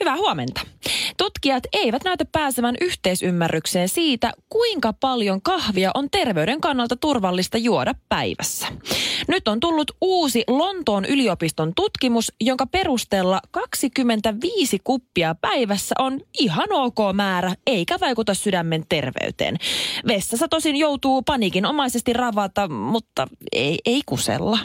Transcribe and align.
Hyvää 0.00 0.16
huomenta. 0.16 0.60
Tutkijat 1.16 1.64
eivät 1.72 2.04
näytä 2.04 2.24
pääsevän 2.32 2.74
yhteisymmärrykseen 2.80 3.88
siitä, 3.88 4.32
kuinka 4.48 4.92
paljon 4.92 5.42
kahvia 5.42 5.90
on 5.94 6.10
terveyden 6.10 6.60
kannalta 6.60 6.96
turvallista 6.96 7.58
juoda 7.58 7.94
päivässä. 8.08 8.66
Nyt 9.28 9.48
on 9.48 9.60
tullut 9.60 9.90
uusi 10.00 10.44
Lontoon 10.48 11.04
yliopiston 11.04 11.72
tutkimus, 11.76 12.32
jonka 12.40 12.66
perusteella 12.66 13.40
25 13.50 14.78
kuppia 14.84 15.34
päivässä 15.34 15.94
on 15.98 16.20
ihan 16.38 16.72
ok 16.72 16.98
määrä, 17.14 17.54
eikä 17.66 18.00
vaikuta 18.00 18.34
sydämen 18.34 18.84
terveyteen. 18.88 19.56
Vessassa 20.08 20.48
tosin 20.48 20.76
joutuu 20.76 21.22
paniikinomaisesti 21.22 22.12
ravata, 22.12 22.68
mutta 22.68 23.26
ei, 23.52 23.78
ei 23.86 24.02
kusella. 24.06 24.58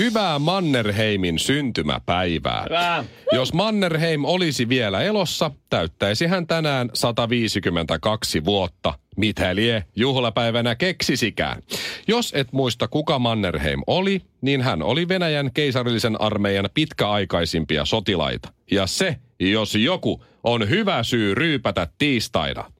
Hyvää 0.00 0.38
Mannerheimin 0.38 1.38
syntymäpäivää. 1.38 2.62
Hyvä. 2.64 3.04
Jos 3.32 3.52
Mannerheim 3.52 4.24
olisi 4.24 4.68
vielä 4.68 5.02
elossa, 5.02 5.50
täyttäisi 5.70 6.26
hän 6.26 6.46
tänään 6.46 6.90
152 6.94 8.44
vuotta. 8.44 8.94
Mitä 9.16 9.54
lie 9.54 9.84
juhlapäivänä 9.96 10.74
keksisikään? 10.74 11.62
Jos 12.08 12.32
et 12.36 12.52
muista 12.52 12.88
kuka 12.88 13.18
Mannerheim 13.18 13.82
oli, 13.86 14.22
niin 14.40 14.62
hän 14.62 14.82
oli 14.82 15.08
Venäjän 15.08 15.50
keisarillisen 15.52 16.20
armeijan 16.20 16.68
pitkäaikaisimpia 16.74 17.84
sotilaita. 17.84 18.48
Ja 18.70 18.86
se, 18.86 19.16
jos 19.40 19.74
joku, 19.74 20.24
on 20.44 20.68
hyvä 20.68 21.02
syy 21.02 21.34
ryypätä 21.34 21.88
tiistaina. 21.98 22.72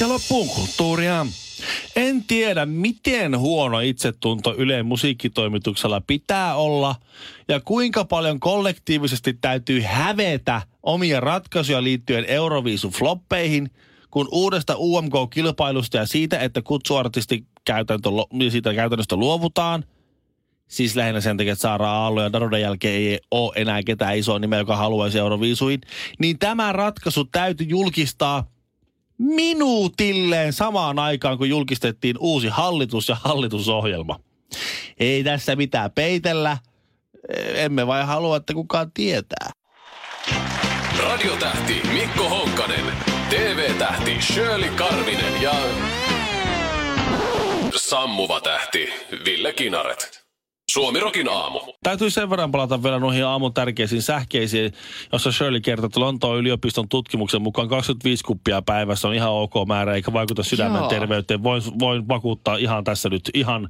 Ja 0.00 0.08
loppuun 0.08 0.48
kulttuuria. 0.48 1.26
En 1.96 2.24
tiedä, 2.24 2.66
miten 2.66 3.38
huono 3.38 3.80
itsetunto 3.80 4.54
Ylen 4.54 4.86
musiikkitoimituksella 4.86 6.00
pitää 6.06 6.54
olla 6.54 6.94
ja 7.48 7.60
kuinka 7.60 8.04
paljon 8.04 8.40
kollektiivisesti 8.40 9.34
täytyy 9.40 9.82
hävetä 9.86 10.62
omia 10.82 11.20
ratkaisuja 11.20 11.82
liittyen 11.82 12.24
Euroviisu-floppeihin, 12.24 13.70
kun 14.10 14.28
uudesta 14.32 14.74
UMK-kilpailusta 14.76 15.96
ja 15.96 16.06
siitä, 16.06 16.38
että 16.38 16.62
kutsuartisti 16.62 17.46
käytäntö, 17.64 18.08
siitä 18.50 18.74
käytännöstä 18.74 19.16
luovutaan, 19.16 19.84
siis 20.68 20.96
lähinnä 20.96 21.20
sen 21.20 21.36
takia, 21.36 21.52
että 21.52 21.62
Saara 21.62 21.90
Aallo 21.90 22.22
ja 22.22 22.32
Daruden 22.32 22.60
jälkeen 22.60 22.94
ei 22.94 23.20
ole 23.30 23.52
enää 23.56 23.82
ketään 23.82 24.18
isoa 24.18 24.38
nimeä, 24.38 24.58
joka 24.58 24.76
haluaisi 24.76 25.18
Euroviisuihin, 25.18 25.80
niin 26.18 26.38
tämä 26.38 26.72
ratkaisu 26.72 27.24
täytyy 27.24 27.66
julkistaa 27.66 28.51
minuutilleen 29.22 30.52
samaan 30.52 30.98
aikaan, 30.98 31.38
kun 31.38 31.48
julkistettiin 31.48 32.16
uusi 32.18 32.48
hallitus 32.48 33.08
ja 33.08 33.16
hallitusohjelma. 33.24 34.20
Ei 34.98 35.24
tässä 35.24 35.56
mitään 35.56 35.90
peitellä. 35.90 36.58
Emme 37.54 37.86
vai 37.86 38.06
halua, 38.06 38.36
että 38.36 38.54
kukaan 38.54 38.92
tietää. 38.94 39.50
Radiotähti 40.98 41.82
Mikko 41.92 42.28
Honkanen, 42.28 42.84
TV-tähti 43.30 44.16
Shirley 44.20 44.70
Karvinen 44.70 45.42
ja 45.42 45.54
sammuva 47.76 48.40
tähti 48.40 48.88
Ville 49.24 49.52
Kinaret. 49.52 50.21
Suomirokin 50.72 51.28
aamu. 51.28 51.60
Täytyy 51.82 52.10
sen 52.10 52.30
verran 52.30 52.50
palata 52.50 52.82
vielä 52.82 52.98
noihin 52.98 53.24
aamun 53.24 53.54
tärkeisiin 53.54 54.02
sähkeisiin, 54.02 54.72
jossa 55.12 55.32
Shirley 55.32 55.60
kertoo, 55.60 55.86
että 55.86 56.00
Lontoon 56.00 56.38
yliopiston 56.38 56.88
tutkimuksen 56.88 57.42
mukaan 57.42 57.68
25 57.68 58.24
kuppia 58.24 58.62
päivässä 58.62 59.08
on 59.08 59.14
ihan 59.14 59.30
ok 59.30 59.52
määrä, 59.66 59.94
eikä 59.94 60.12
vaikuta 60.12 60.42
sydämen 60.42 60.78
Joo. 60.78 60.88
terveyteen. 60.88 61.42
Voin, 61.42 61.62
voin 61.78 62.08
vakuuttaa 62.08 62.56
ihan 62.56 62.84
tässä 62.84 63.08
nyt 63.08 63.30
ihan 63.34 63.68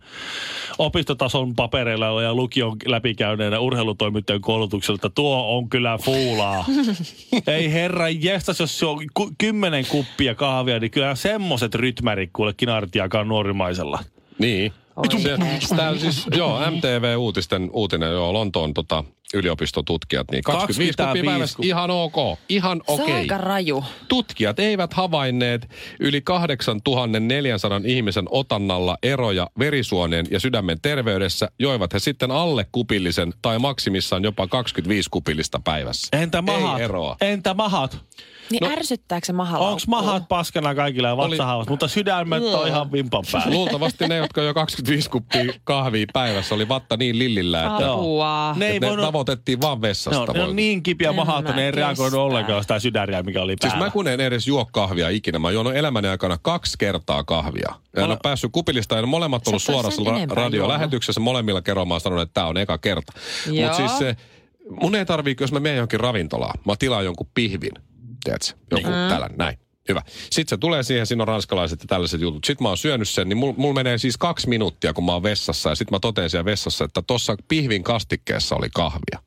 opistotason 0.78 1.54
papereilla 1.54 2.22
ja 2.22 2.34
lukion 2.34 2.76
läpikäyneenä 2.86 3.60
urheilutoimittajan 3.60 4.40
koulutuksella, 4.40 4.96
että 4.96 5.10
tuo 5.14 5.56
on 5.56 5.68
kyllä 5.68 5.98
fuulaa. 5.98 6.64
Ei 7.46 7.72
herra 7.72 8.08
jestas, 8.08 8.60
jos 8.60 8.78
se 8.78 8.86
on 8.86 8.98
ku, 9.14 9.30
kymmenen 9.38 9.86
kuppia 9.86 10.34
kahvia, 10.34 10.78
niin 10.78 10.90
kyllä 10.90 11.14
semmoset 11.14 11.74
rytmärit 11.74 12.30
kuule 12.32 12.52
kinarit 12.52 12.94
jakaa 12.94 13.24
nuorimaisella. 13.24 13.98
Niin. 14.38 14.72
Se, 15.18 15.76
tää 15.76 15.98
siis, 15.98 16.26
joo, 16.36 16.60
MTV-uutisten 16.70 17.70
uutinen, 17.72 18.12
joo, 18.12 18.32
Lontoon 18.32 18.74
tota, 18.74 19.04
yliopistotutkijat, 19.34 20.30
niin 20.30 20.42
25 20.42 20.96
kuppia 20.96 21.04
25 21.06 21.26
päivässä, 21.26 21.58
ihan 21.62 21.90
ok, 21.90 22.38
ihan 22.48 22.82
Se 22.86 22.92
on 22.92 23.00
okei. 23.00 23.14
aika 23.14 23.38
raju. 23.38 23.84
Tutkijat 24.08 24.58
eivät 24.58 24.92
havainneet 24.94 25.70
yli 26.00 26.20
8400 26.20 27.80
ihmisen 27.84 28.24
otannalla 28.30 28.96
eroja 29.02 29.46
verisuoneen 29.58 30.26
ja 30.30 30.40
sydämen 30.40 30.80
terveydessä, 30.82 31.48
joivat 31.58 31.92
he 31.94 31.98
sitten 31.98 32.30
alle 32.30 32.66
kupillisen 32.72 33.32
tai 33.42 33.58
maksimissaan 33.58 34.24
jopa 34.24 34.46
25 34.46 35.08
kupillista 35.10 35.60
päivässä. 35.64 36.08
Entä 36.12 36.42
mahat? 36.42 36.78
Ei 36.78 36.84
eroa. 36.84 37.16
Entä 37.20 37.54
mahat? 37.54 38.04
Niin 38.50 38.64
no, 38.64 38.70
ärsyttääkö 38.70 39.26
se 39.26 39.32
mahalla? 39.32 39.68
Onko 39.68 39.80
mahat 39.86 40.28
paskana 40.28 40.74
kaikilla 40.74 41.08
ja 41.08 41.16
vatsahaavat, 41.16 41.68
mutta 41.68 41.88
sydämet 41.88 42.42
on 42.42 42.68
ihan 42.68 42.92
vimpan 42.92 43.24
päällä. 43.32 43.54
Luultavasti 43.56 44.08
ne, 44.08 44.16
jotka 44.16 44.42
jo 44.42 44.54
25 44.54 45.10
kuppia 45.10 45.52
kahvia 45.64 46.06
päivässä, 46.12 46.54
oli 46.54 46.68
vatta 46.68 46.96
niin 46.96 47.18
lillillä, 47.18 47.66
että, 47.66 47.92
Apua. 47.92 48.54
Ne 48.56 48.66
ei 48.66 48.76
että 48.76 48.86
ne 48.86 48.90
voinut, 48.90 49.04
tavoitettiin 49.24 49.60
vaan 49.60 49.82
vessasta. 49.82 50.20
on, 50.20 50.28
ne 50.34 50.42
on 50.42 50.56
niin 50.56 50.82
kipiä 50.82 51.10
En 51.10 51.16
mahat, 51.16 51.38
että 51.38 51.52
ne 51.56 51.64
ei 51.64 51.70
reagoinut 51.70 52.20
ollenkaan 52.20 52.62
sitä 52.62 52.78
sydäriä, 52.78 53.22
mikä 53.22 53.42
oli 53.42 53.52
Siis 53.60 53.72
päällä. 53.72 53.86
mä 53.86 53.90
kun 53.90 54.08
en 54.08 54.20
edes 54.20 54.46
juo 54.46 54.66
kahvia 54.72 55.08
ikinä. 55.08 55.38
Mä 55.38 55.50
juon 55.50 55.76
elämäni 55.76 56.08
aikana 56.08 56.38
kaksi 56.42 56.78
kertaa 56.78 57.24
kahvia. 57.24 57.74
Ja 57.96 58.02
en 58.02 58.10
ole 58.10 58.18
päässyt 58.22 58.52
kupilista, 58.52 58.96
ja 58.96 59.06
molemmat 59.06 59.48
ollut 59.48 59.62
suorassa 59.62 60.02
ra- 60.02 60.30
radiolähetyksessä. 60.34 61.20
Molemmilla 61.20 61.62
kerroilla 61.62 61.88
mä 61.88 61.94
oon 61.94 62.00
sanonut, 62.00 62.22
että 62.22 62.34
tämä 62.34 62.46
on 62.46 62.56
eka 62.56 62.78
kerta. 62.78 63.12
Mutta 63.46 63.76
siis 63.76 63.98
se, 63.98 64.16
mun 64.80 64.94
ei 64.94 65.06
tarvii, 65.06 65.36
jos 65.40 65.52
mä 65.52 65.60
menen 65.60 65.76
johonkin 65.76 66.00
ravintolaan, 66.00 66.58
mä 66.66 66.74
tilaan 66.78 67.04
jonkun 67.04 67.26
pihvin, 67.34 67.72
tiedätkö? 68.24 68.52
Joku 68.70 68.88
Niin. 68.88 69.02
mm. 69.02 69.08
tällainen, 69.08 69.38
näin. 69.38 69.58
Hyvä. 69.88 70.02
Sitten 70.30 70.56
se 70.56 70.60
tulee 70.60 70.82
siihen, 70.82 71.06
siinä 71.06 71.22
on 71.22 71.28
ranskalaiset 71.28 71.80
ja 71.80 71.86
tällaiset 71.88 72.20
jutut. 72.20 72.44
Sitten 72.44 72.64
mä 72.64 72.68
oon 72.68 72.76
syönyt 72.78 73.08
sen, 73.08 73.28
niin 73.28 73.36
mulla 73.36 73.54
mul 73.56 73.72
menee 73.72 73.98
siis 73.98 74.16
kaksi 74.16 74.48
minuuttia, 74.48 74.92
kun 74.92 75.04
mä 75.04 75.12
oon 75.12 75.22
vessassa. 75.22 75.68
Ja 75.68 75.74
sitten 75.74 75.94
mä 75.96 76.00
totean 76.00 76.30
siellä 76.30 76.44
vessassa, 76.44 76.84
että 76.84 77.02
tuossa 77.06 77.36
pihvin 77.48 77.82
kastikkeessa 77.82 78.56
oli 78.56 78.68
kahvia. 78.74 79.18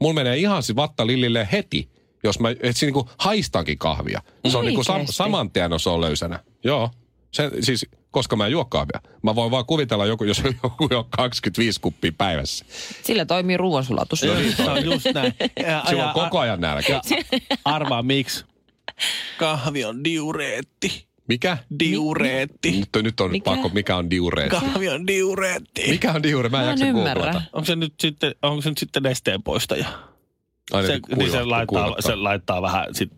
Mulla 0.00 0.14
menee 0.14 0.36
ihan 0.36 0.62
siis 0.62 0.76
vatta 0.76 1.06
lillille 1.06 1.48
heti, 1.52 1.90
jos 2.24 2.40
mä 2.40 2.50
et 2.50 2.76
siinä 2.76 2.92
niinku 2.92 3.10
haistankin 3.18 3.78
kahvia. 3.78 4.22
Se 4.48 4.58
on 4.58 4.64
niinku 4.64 4.84
sam, 4.84 5.02
saman 5.10 5.50
tien, 5.50 5.70
jos 5.72 5.82
se 5.82 5.90
on 5.90 6.00
löysänä. 6.00 6.40
Joo. 6.64 6.90
Se, 7.32 7.50
siis, 7.60 7.86
koska 8.10 8.36
mä 8.36 8.46
en 8.46 8.52
juo 8.52 8.64
kahvia. 8.64 9.00
Mä 9.22 9.34
voin 9.34 9.50
vaan 9.50 9.66
kuvitella, 9.66 10.06
joku, 10.06 10.24
jos 10.24 10.42
joku 10.62 10.88
on 10.90 11.04
25 11.10 11.80
kuppia 11.80 12.12
päivässä. 12.18 12.64
Sillä 13.02 13.24
toimii 13.24 13.56
ruoansulatus. 13.56 14.20
Se 14.20 14.30
on 14.70 14.84
just 14.84 15.06
näin. 15.14 15.34
Ja, 15.66 15.82
Sillä 15.88 16.06
on 16.08 16.14
koko 16.14 16.38
ajan 16.38 16.60
nälkä. 16.60 17.00
arvaa 17.64 18.02
miksi. 18.02 18.44
Kahvi 19.38 19.84
on 19.84 20.04
diureetti. 20.04 21.06
Mikä? 21.28 21.58
Diureetti. 21.80 22.70
Nyt, 22.70 22.88
nyt 23.04 23.20
on 23.20 23.30
Mikä? 23.30 23.44
pakko, 23.50 23.68
mikä 23.68 23.96
on 23.96 24.10
diureetti? 24.10 24.56
Kahvi 24.56 24.88
on 24.88 25.06
diureetti. 25.06 25.90
Mikä 25.90 26.12
on 26.12 26.22
diure? 26.22 26.48
Mä 26.48 26.58
en 26.58 26.64
Mä 26.64 26.70
en 26.72 26.78
jaksa 26.78 26.86
ymmärrä. 26.86 27.14
googlata. 27.22 27.42
Onko 27.52 27.64
se 27.66 27.76
nyt 27.76 27.94
sitten, 28.00 28.34
onko 28.42 28.62
se 28.62 28.68
nyt 28.68 28.78
sitten 28.78 29.02
nesteen 29.02 29.42
poistaja? 29.42 29.86
Ai 30.72 30.86
Se, 30.86 30.92
niin, 30.92 31.18
niin 31.18 31.30
se, 31.30 31.44
laittaa, 31.44 31.82
kuivattaa. 31.82 32.10
se 32.10 32.16
laittaa 32.16 32.62
vähän 32.62 32.94
sit 32.94 33.10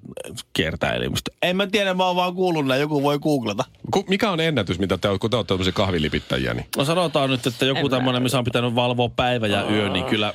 kiertää 0.53 0.93
elimistä. 0.93 1.31
En 1.43 1.57
mä 1.57 1.67
tiedä, 1.67 1.95
mä 1.95 2.07
oon 2.07 2.17
vaan 2.17 2.35
kuullut 2.35 2.67
näin, 2.67 2.81
joku 2.81 3.03
voi 3.03 3.19
googlata. 3.19 3.65
Ku, 3.91 4.05
mikä 4.09 4.31
on 4.31 4.41
ennätys, 4.41 4.79
mitä 4.79 4.99
te, 4.99 5.09
kun 5.21 5.31
te 5.31 5.37
olette 5.37 5.49
tämmöisiä 5.49 5.73
kahvilipittäjiä? 5.73 6.55
Niin? 6.55 6.67
No 6.77 6.85
sanotaan 6.85 7.31
nyt, 7.31 7.47
että 7.47 7.65
joku 7.65 7.89
tämmöinen, 7.89 8.23
missä 8.23 8.39
on 8.39 8.45
pitänyt 8.45 8.75
valvoa 8.75 9.09
päivä 9.09 9.47
ja 9.47 9.71
yö, 9.71 9.89
niin 9.89 10.05
kyllä 10.05 10.35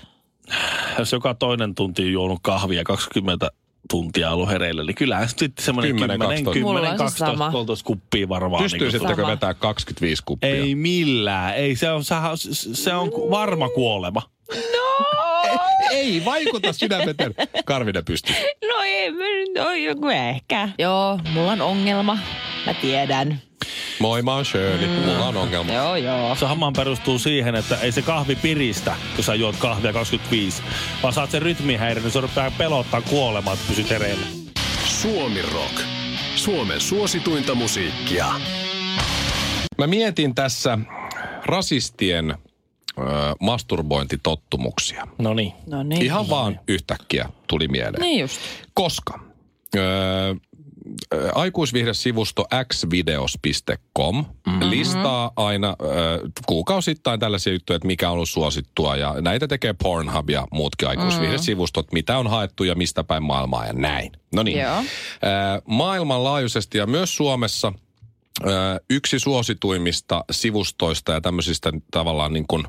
jos 1.00 1.12
joka 1.12 1.34
toinen 1.34 1.76
tunti 1.76 2.02
on 2.04 2.12
juonut 2.12 2.40
kahvia 2.42 2.84
20 2.84 3.52
tuntia 3.90 4.32
ollut 4.32 4.50
hereillä, 4.50 4.84
niin 4.84 4.96
kyllähän 4.96 5.30
sitten 5.30 5.52
semmoinen 5.60 5.96
10, 5.96 6.20
10, 6.20 6.44
12. 6.44 6.52
10, 6.54 6.68
Mulla 6.68 6.80
on 6.80 6.86
se 6.86 6.98
12, 6.98 7.26
sama. 7.26 7.52
13 7.52 7.86
kuppia 7.86 8.30
varmaan. 8.30 8.64
Pystyisittekö 8.64 9.16
Sama. 9.16 9.28
vetää 9.28 9.54
25 9.54 10.24
kuppia? 10.26 10.50
Ei 10.50 10.76
millään. 10.76 11.56
Ei, 11.56 11.76
se 11.76 11.92
on, 11.92 12.04
se 12.74 12.94
on 12.94 13.12
varma 13.12 13.70
kuolema. 13.70 14.22
Ei 15.92 16.26
vaikuta 16.26 16.74
sydämeten. 16.74 17.36
Karvinen 17.66 18.06
pystyy. 18.06 18.36
No 18.68 18.84
ei, 18.84 19.12
mä 19.12 19.24
nyt 19.24 19.68
on 19.68 19.84
joku 19.84 20.08
ehkä. 20.08 20.70
Joo, 20.80 21.20
mulla 21.34 21.52
on 21.52 21.62
ongelma. 21.62 22.18
Mä 22.66 22.74
tiedän. 22.74 23.42
Moi, 24.00 24.22
mä 24.22 24.34
oon 24.36 24.46
Shirley. 24.46 24.88
Mulla 24.88 25.26
on 25.26 25.38
ongelma. 25.38 25.74
Joo, 25.74 25.96
joo. 25.96 26.36
Se 26.36 26.46
hamman 26.46 26.74
perustuu 26.74 27.20
siihen, 27.20 27.56
että 27.56 27.78
ei 27.78 27.92
se 27.92 28.02
kahvi 28.02 28.36
piristä, 28.36 28.96
kun 29.16 29.24
sä 29.24 29.36
juot 29.36 29.56
kahvia 29.56 29.94
25, 29.94 30.64
vaan 31.04 31.14
saat 31.14 31.32
sen 31.32 31.42
rytmihäiriön, 31.42 32.04
niin 32.04 32.12
se 32.12 32.22
rupeaa 32.22 32.52
pelottaa 32.52 33.02
kuolemaan, 33.02 33.58
että 33.58 33.68
pysyt 33.70 33.90
hereillä. 33.90 34.26
Suomi 34.86 35.42
Rock. 35.42 35.82
Suomen 36.36 36.82
suosituinta 36.82 37.56
musiikkia. 37.56 38.26
Mä 39.78 39.88
mietin 39.88 40.36
tässä 40.36 40.78
rasistien 41.46 42.32
ö, 42.32 42.36
masturbointitottumuksia. 43.40 45.08
No 45.18 45.34
niin. 45.34 45.54
No 45.68 45.84
niin. 45.84 46.02
Ihan 46.02 46.30
vaan 46.30 46.60
yhtäkkiä 46.68 47.30
tuli 47.48 47.68
mieleen. 47.68 48.02
Niin 48.02 48.20
just. 48.20 48.42
Koska 48.74 49.20
ö, 49.76 49.80
aikuisvihdesivusto 51.36 52.46
xvideos.com 52.74 54.16
mm-hmm. 54.16 54.70
listaa 54.70 55.32
aina 55.36 55.76
ö, 55.82 55.86
kuukausittain 56.46 57.20
tällaisia 57.20 57.54
juttuja, 57.54 57.76
että 57.76 57.88
mikä 57.88 58.10
on 58.10 58.14
ollut 58.14 58.30
suosittua. 58.30 58.96
Ja 58.96 59.16
näitä 59.22 59.48
tekee 59.48 59.74
Pornhub 59.74 60.30
ja 60.30 60.48
muutkin 60.52 60.88
aikuisvihdesivustot, 60.88 61.92
mitä 61.92 62.18
on 62.18 62.28
haettu 62.28 62.64
ja 62.64 62.76
mistä 62.76 63.04
päin 63.04 63.24
maailmaa 63.24 63.66
ja 63.66 63.74
näin. 63.74 64.12
No 64.36 64.44
niin. 64.44 64.66
Ö, 64.66 64.82
maailmanlaajuisesti 65.66 66.78
ja 66.78 66.86
myös 66.86 67.16
Suomessa 67.16 67.74
ö, 68.46 68.50
yksi 68.90 69.20
suosituimmista 69.20 70.26
sivustoista 70.32 71.12
ja 71.12 71.22
tämmöisistä 71.22 71.72
tavallaan 71.92 72.34
niin 72.34 72.48
kuin 72.48 72.64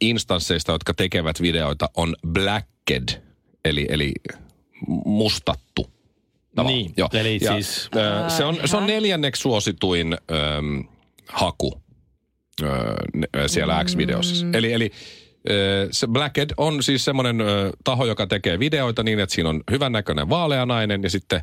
instansseista, 0.00 0.72
jotka 0.72 0.94
tekevät 0.94 1.40
videoita, 1.40 1.90
on 1.96 2.16
Blacked, 2.28 3.22
eli, 3.64 3.86
eli 3.90 4.12
mustattu. 5.04 5.93
Tavallaan. 6.54 6.82
Niin, 6.82 6.94
eli 7.12 7.38
siis- 7.38 7.90
ö, 7.96 8.30
se, 8.30 8.44
on, 8.44 8.58
se 8.64 8.76
on 8.76 8.86
neljänneksi 8.86 9.42
suosituin 9.42 10.12
ö, 10.12 10.16
haku 11.28 11.82
ö, 12.62 12.66
ne- 13.14 13.28
siellä 13.48 13.84
X-videossa. 13.84 14.46
Eli, 14.52 14.72
eli 14.72 14.90
ö, 15.50 15.88
se 15.90 16.06
Blacked 16.06 16.50
on 16.56 16.82
siis 16.82 17.04
semmoinen 17.04 17.40
ö, 17.40 17.70
taho, 17.84 18.04
joka 18.06 18.26
tekee 18.26 18.58
videoita 18.58 19.02
niin, 19.02 19.20
että 19.20 19.34
siinä 19.34 19.48
on 19.48 19.62
hyvännäköinen 19.70 20.28
vaalea 20.28 20.66
nainen 20.66 21.02
ja 21.02 21.10
sitten 21.10 21.40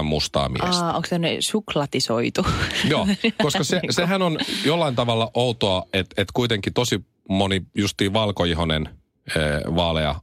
1-7 0.00 0.02
mustaa 0.02 0.48
miestä. 0.48 0.84
Aa, 0.84 0.96
onko 0.96 1.08
se 1.08 1.18
ne 1.18 1.36
suklatisoitu? 1.40 2.46
Joo, 2.90 3.06
koska 3.42 3.64
se, 3.64 3.80
sehän 3.90 4.22
on 4.22 4.38
jollain 4.64 4.94
tavalla 4.96 5.30
outoa, 5.34 5.82
että 5.92 6.22
et 6.22 6.28
kuitenkin 6.34 6.72
tosi 6.74 7.04
moni 7.28 7.62
justiin 7.74 8.12
valkoihonen 8.12 8.88
e, 9.28 9.40
vaalea 9.76 10.14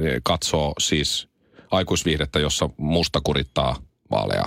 e, 0.00 0.02
katsoo 0.22 0.72
siis 0.78 1.28
aikuisviihdettä, 1.72 2.40
jossa 2.40 2.70
musta 2.76 3.20
kurittaa 3.24 3.76
vaalea. 4.10 4.44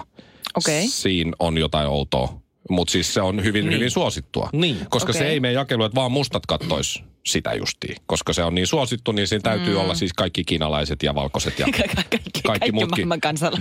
Okei. 0.56 0.88
Siinä 0.88 1.32
on 1.40 1.58
jotain 1.58 1.88
outoa, 1.88 2.42
mutta 2.70 2.92
siis 2.92 3.14
se 3.14 3.22
on 3.22 3.44
hyvin, 3.44 3.66
niin. 3.66 3.76
hyvin 3.76 3.92
suosittua. 3.92 4.50
Niin. 4.54 4.78
Koska 4.90 5.14
se 5.14 5.20
Okei. 5.20 5.32
ei 5.32 5.40
mene 5.40 5.54
jakeluun, 5.54 5.86
että 5.86 5.96
vaan 5.96 6.12
mustat 6.12 6.46
kattois 6.46 7.04
sitä 7.26 7.54
justiin. 7.54 7.96
Koska 8.06 8.34
se 8.34 8.44
on 8.44 8.56
niin 8.56 8.68
suosittu, 8.68 9.12
niin 9.12 9.28
siinä 9.28 9.42
täytyy 9.42 9.74
mm. 9.74 9.80
olla 9.80 9.96
siis 9.96 10.14
kaikki 10.14 10.44
kiinalaiset 10.44 11.04
ja 11.04 11.16
valkoiset 11.16 11.60
ja 11.60 11.66
kaikki, 11.78 11.96
kaikki, 11.96 12.42
kaikki 12.48 12.72
muutkin 12.72 13.10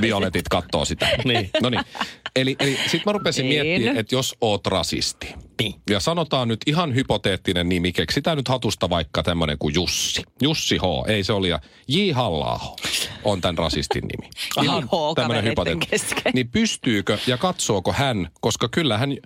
violetit 0.00 0.48
kattoo 0.48 0.84
sitä. 0.84 1.08
Niin. 1.24 1.50
No 1.62 1.70
niin. 1.70 1.82
Eli, 2.36 2.56
eli 2.60 2.78
sitten 2.82 3.02
mä 3.06 3.12
rupesin 3.12 3.48
Niin. 3.48 3.66
miettimään, 3.66 3.96
että 3.96 4.14
jos 4.14 4.36
oot 4.40 4.66
rasisti. 4.66 5.34
Niin. 5.62 5.74
Ja 5.90 6.00
sanotaan 6.00 6.48
nyt 6.48 6.60
ihan 6.66 6.94
hypoteettinen 6.94 7.68
nimi, 7.68 7.92
keksitään 7.92 8.36
nyt 8.36 8.48
hatusta 8.48 8.90
vaikka 8.90 9.22
tämmöinen 9.22 9.58
kuin 9.58 9.74
Jussi. 9.74 10.22
Jussi 10.42 10.78
H, 10.78 11.10
ei 11.10 11.24
se 11.24 11.32
oli. 11.32 11.48
Ja 11.48 11.60
J. 11.88 12.10
halla 12.12 12.60
on 13.24 13.40
tämän 13.40 13.58
rasistin 13.58 14.02
nimi. 14.02 14.30
Aha, 14.56 14.80
H 14.80 14.84
tämmönen 14.84 15.14
kavereitten 15.14 15.50
hypoteetti. 15.50 15.86
kesken. 15.86 16.32
Niin 16.34 16.48
pystyykö 16.48 17.18
ja 17.26 17.38
katsooko 17.38 17.92
hän, 17.92 18.28
koska 18.40 18.68
kyllähän, 18.68 19.16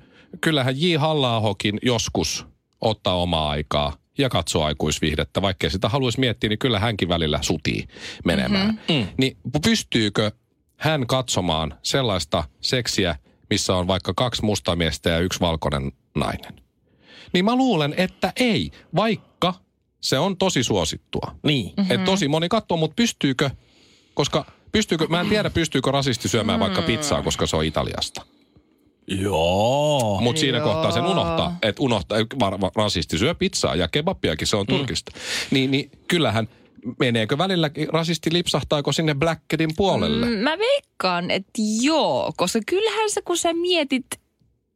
kyllähän 0.40 0.80
J. 0.80 0.96
halla 0.96 1.42
joskus 1.82 2.46
ottaa 2.80 3.22
omaa 3.22 3.50
aikaa 3.50 3.96
ja 4.18 4.28
katsoo 4.28 4.64
aikuisviihdettä. 4.64 5.42
Vaikkei 5.42 5.70
sitä 5.70 5.88
haluaisi 5.88 6.20
miettiä, 6.20 6.48
niin 6.50 6.58
kyllä 6.58 6.78
hänkin 6.78 7.08
välillä 7.08 7.38
sutii 7.42 7.84
menemään. 8.24 8.80
Mm-hmm. 8.88 9.08
Niin 9.18 9.36
pystyykö 9.64 10.30
hän 10.76 11.06
katsomaan 11.06 11.74
sellaista 11.82 12.44
seksiä, 12.60 13.16
missä 13.50 13.76
on 13.76 13.86
vaikka 13.86 14.12
kaksi 14.16 14.44
mustaa 14.44 14.76
miestä 14.76 15.10
ja 15.10 15.18
yksi 15.18 15.40
valkoinen 15.40 15.92
nainen? 16.18 16.60
Niin 17.32 17.44
mä 17.44 17.56
luulen, 17.56 17.94
että 17.96 18.32
ei, 18.36 18.70
vaikka 18.96 19.54
se 20.00 20.18
on 20.18 20.36
tosi 20.36 20.62
suosittua. 20.62 21.34
Niin. 21.42 21.72
Mm-hmm. 21.76 21.94
Et 21.94 22.04
tosi 22.04 22.28
moni 22.28 22.48
katsoo, 22.48 22.76
mutta 22.76 22.94
pystyykö, 22.94 23.50
koska 24.14 24.44
pystyykö, 24.72 25.06
mä 25.08 25.20
en 25.20 25.28
tiedä 25.28 25.50
pystyykö 25.50 25.90
rasisti 25.90 26.28
syömään 26.28 26.60
vaikka 26.60 26.82
pizzaa, 26.82 27.22
koska 27.22 27.46
se 27.46 27.56
on 27.56 27.64
Italiasta. 27.64 28.22
Joo. 29.06 30.20
Mutta 30.20 30.40
siinä 30.40 30.60
kohtaa 30.60 30.90
sen 30.90 31.06
unohtaa, 31.06 31.56
että 31.62 31.82
unohtaa, 31.82 32.18
var, 32.40 32.60
var, 32.60 32.70
rasisti 32.74 33.18
syö 33.18 33.34
pizzaa 33.34 33.74
ja 33.74 33.88
kebabiakin, 33.88 34.46
se 34.46 34.56
on 34.56 34.66
Turkista. 34.66 35.12
Niin, 35.50 35.70
niin 35.70 35.90
kyllähän, 36.08 36.48
meneekö 36.98 37.38
välillä 37.38 37.70
rasisti 37.92 38.32
lipsahtaako 38.32 38.92
sinne 38.92 39.14
Blackedin 39.14 39.70
puolelle? 39.76 40.26
Mm, 40.26 40.32
Mä 40.32 40.58
veikkaan, 40.58 41.30
että 41.30 41.62
joo, 41.80 42.32
koska 42.36 42.60
kyllähän 42.66 43.10
se, 43.10 43.22
kun 43.22 43.36
sä 43.36 43.52
mietit, 43.52 44.06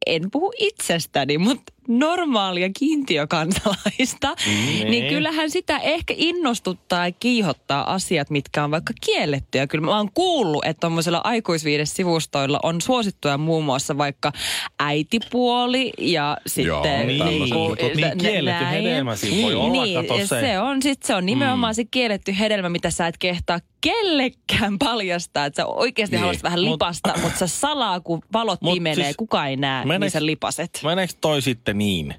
en 0.06 0.30
puhu 0.30 0.52
itsestäni, 0.58 1.38
mutta 1.38 1.72
normaalia 1.88 2.70
kiintiökansalaista, 2.78 4.34
Niin. 4.46 4.90
niin 4.90 5.08
kyllähän 5.14 5.50
sitä 5.50 5.78
ehkä 5.78 6.14
innostuttaa 6.16 7.06
ja 7.08 7.12
kiihottaa 7.20 7.94
asiat, 7.94 8.30
mitkä 8.30 8.64
on 8.64 8.70
vaikka 8.70 8.92
kiellettyjä. 9.06 9.66
Kyllä 9.66 9.84
mä 9.84 9.96
oon 9.96 10.08
kuullut, 10.14 10.64
että 10.64 10.80
tuommoisilla 10.80 11.20
aikuisviidesivustoilla 11.24 12.60
on 12.62 12.80
suosittuja 12.80 13.38
muun 13.38 13.64
muassa 13.64 13.98
vaikka 13.98 14.32
äitipuoli 14.80 15.92
ja 15.98 16.36
sitten... 16.46 16.66
Joo, 16.66 16.82
Niin, 16.82 17.24
niin, 17.24 17.42
niin 17.42 18.18
kielletty 18.18 18.64
näin. 18.64 18.84
hedelmä 18.84 19.16
siinä 19.16 19.42
voi 19.42 19.54
olla, 19.54 19.72
niin, 19.84 20.06
kato 20.06 20.18
se. 20.26 20.40
se 20.40 20.58
on, 20.58 20.82
sit 20.82 21.02
se 21.02 21.14
on 21.14 21.26
nimenomaan 21.26 21.74
se 21.74 21.84
kielletty 21.84 22.34
hedelmä, 22.38 22.68
mitä 22.68 22.90
sä 22.90 23.06
et 23.06 23.18
kehtaa 23.18 23.58
kellekään 23.80 24.78
paljastaa. 24.78 25.46
Että 25.46 25.62
sä 25.62 25.66
oikeasti 25.66 26.16
Niin. 26.16 26.18
niin. 26.18 26.20
haluaisit 26.20 26.42
vähän 26.42 26.58
Mut- 26.58 26.72
lipasta, 26.72 27.12
mutta 27.22 27.38
sä 27.38 27.46
salaa, 27.46 28.00
kun 28.00 28.22
valot 28.32 28.62
Mut 28.62 28.74
pimenee, 28.74 29.04
siis- 29.04 29.16
kukaan 29.16 29.48
ei 29.48 29.56
näe, 29.56 29.84
Meneekö- 29.84 29.98
niin 30.00 30.10
sä 30.10 30.26
lipaset. 30.26 30.80
Meneekö 30.84 31.12
toi 31.20 31.42
sitten 31.42 31.71
niin, 31.74 32.14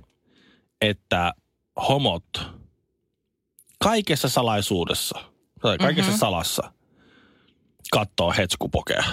että 0.82 1.34
homot 1.90 2.26
kaikessa 3.84 4.30
salaisuudessa, 4.30 5.20
tai 5.62 5.78
kaikessa 5.78 6.12
mm-hmm. 6.12 6.20
salassa, 6.20 6.74
kattoo 7.92 8.34
hetskupokea? 8.38 9.04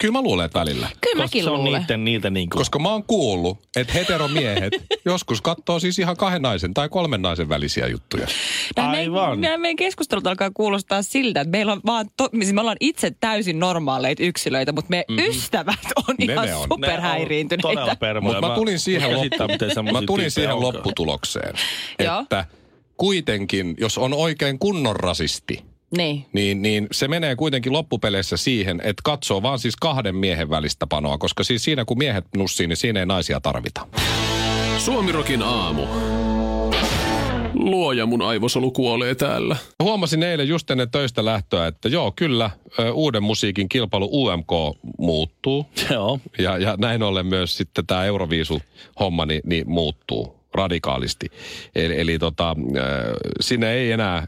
Kyllä 0.00 0.12
mä 0.12 0.22
luulen, 0.22 0.46
että 0.46 0.60
välillä. 0.60 0.88
Kyllä 1.00 1.22
Koska 1.22 1.22
mäkin 1.22 1.44
se 1.44 1.50
on 1.50 1.64
luulen. 1.64 1.80
niiden, 1.80 2.04
niitä 2.04 2.30
niin 2.30 2.50
kuin... 2.50 2.58
Koska 2.58 2.78
mä 2.78 2.92
oon 2.92 3.04
kuullut, 3.04 3.58
että 3.76 3.92
heteromiehet 3.92 4.72
joskus 5.04 5.42
katsoo 5.42 5.78
siis 5.78 5.98
ihan 5.98 6.16
kahden 6.16 6.42
naisen 6.42 6.74
tai 6.74 6.88
kolmen 6.88 7.22
naisen 7.22 7.48
välisiä 7.48 7.86
juttuja. 7.86 8.26
Nämä 8.76 8.90
Aivan. 8.90 9.28
Meidän, 9.28 9.40
nämä 9.40 9.58
meidän 9.58 9.76
keskustelut 9.76 10.26
alkaa 10.26 10.50
kuulostaa 10.54 11.02
siltä, 11.02 11.40
että 11.40 11.50
meillä 11.50 11.72
on 11.72 11.80
vaan, 11.86 12.06
to, 12.16 12.28
siis 12.32 12.52
me 12.52 12.60
ollaan 12.60 12.76
itse 12.80 13.12
täysin 13.20 13.58
normaaleita 13.58 14.22
yksilöitä, 14.22 14.72
mutta 14.72 14.90
meidän 14.90 15.04
mm-hmm. 15.08 15.30
ystävät 15.30 15.86
on 16.08 16.14
Ne 16.18 16.24
ihan 16.24 16.36
ne 16.36 16.40
on. 16.40 16.46
Ne 16.48 16.54
on 16.54 16.68
superhäiriintyneitä. 16.68 17.68
Todella 17.68 17.96
permoja. 17.96 18.34
Mutta 18.34 18.48
mä 18.48 18.54
tulin 18.54 18.78
siihen, 18.78 19.16
loppu, 19.16 19.92
mä 19.92 20.02
tulin 20.06 20.30
siihen 20.30 20.60
lopputulokseen, 20.60 21.54
että 21.98 22.44
kuitenkin, 22.96 23.74
jos 23.78 23.98
on 23.98 24.14
oikein 24.14 24.58
kunnon 24.58 24.96
rasisti, 24.96 25.69
Niin. 25.96 26.26
niin, 26.32 26.62
niin 26.62 26.86
se 26.92 27.08
menee 27.08 27.36
kuitenkin 27.36 27.72
loppupeleissä 27.72 28.36
siihen, 28.36 28.80
että 28.84 29.00
katsoo 29.04 29.42
vaan 29.42 29.58
siis 29.58 29.76
kahden 29.76 30.16
miehen 30.16 30.50
välistä 30.50 30.86
panoa, 30.86 31.18
koska 31.18 31.44
siis 31.44 31.64
siinä 31.64 31.84
kun 31.84 31.98
miehet 31.98 32.24
nussii, 32.36 32.66
niin 32.66 32.76
siinä 32.76 33.00
ei 33.00 33.06
naisia 33.06 33.40
tarvita. 33.40 33.86
Suomirokin 34.78 35.42
aamu. 35.42 35.82
Luoja 37.54 38.06
mun 38.06 38.22
aivosolu 38.22 38.70
kuolee 38.70 39.14
täällä. 39.14 39.56
Huomasin 39.82 40.22
eilen 40.22 40.48
just 40.48 40.70
ennen 40.70 40.90
töistä 40.90 41.24
lähtöä, 41.24 41.66
että 41.66 41.88
joo, 41.88 42.12
kyllä 42.16 42.50
uuden 42.92 43.22
musiikin 43.22 43.68
kilpailu 43.68 44.08
UMK 44.12 44.50
muuttuu. 44.98 45.66
Joo. 45.90 46.20
Ja, 46.38 46.58
ja 46.58 46.74
näin 46.78 47.02
ollen 47.02 47.26
myös 47.26 47.56
sitten 47.56 47.86
tämä 47.86 48.04
Euroviisu-homma 48.04 49.26
niin, 49.26 49.40
niin 49.44 49.70
muuttuu 49.70 50.40
radikaalisti. 50.54 51.26
Eli, 51.74 52.00
eli 52.00 52.18
tota, 52.18 52.56
sinne 53.40 53.72
ei 53.72 53.92
enää 53.92 54.26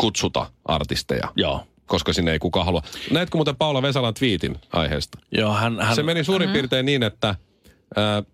kutsuta 0.00 0.46
artisteja, 0.64 1.28
Joo. 1.36 1.66
koska 1.86 2.12
sinne 2.12 2.32
ei 2.32 2.38
kukaan 2.38 2.66
halua. 2.66 2.82
Näetkö 3.10 3.38
muuten 3.38 3.56
Paula 3.56 3.82
Vesalan 3.82 4.14
twiitin 4.14 4.56
aiheesta? 4.72 5.18
Joo, 5.32 5.52
hän, 5.54 5.80
hän 5.80 5.96
Se 5.96 6.02
meni 6.02 6.24
suurin 6.24 6.50
piirtein 6.50 6.86
niin, 6.86 7.02
että 7.02 7.28
äh, 7.28 8.24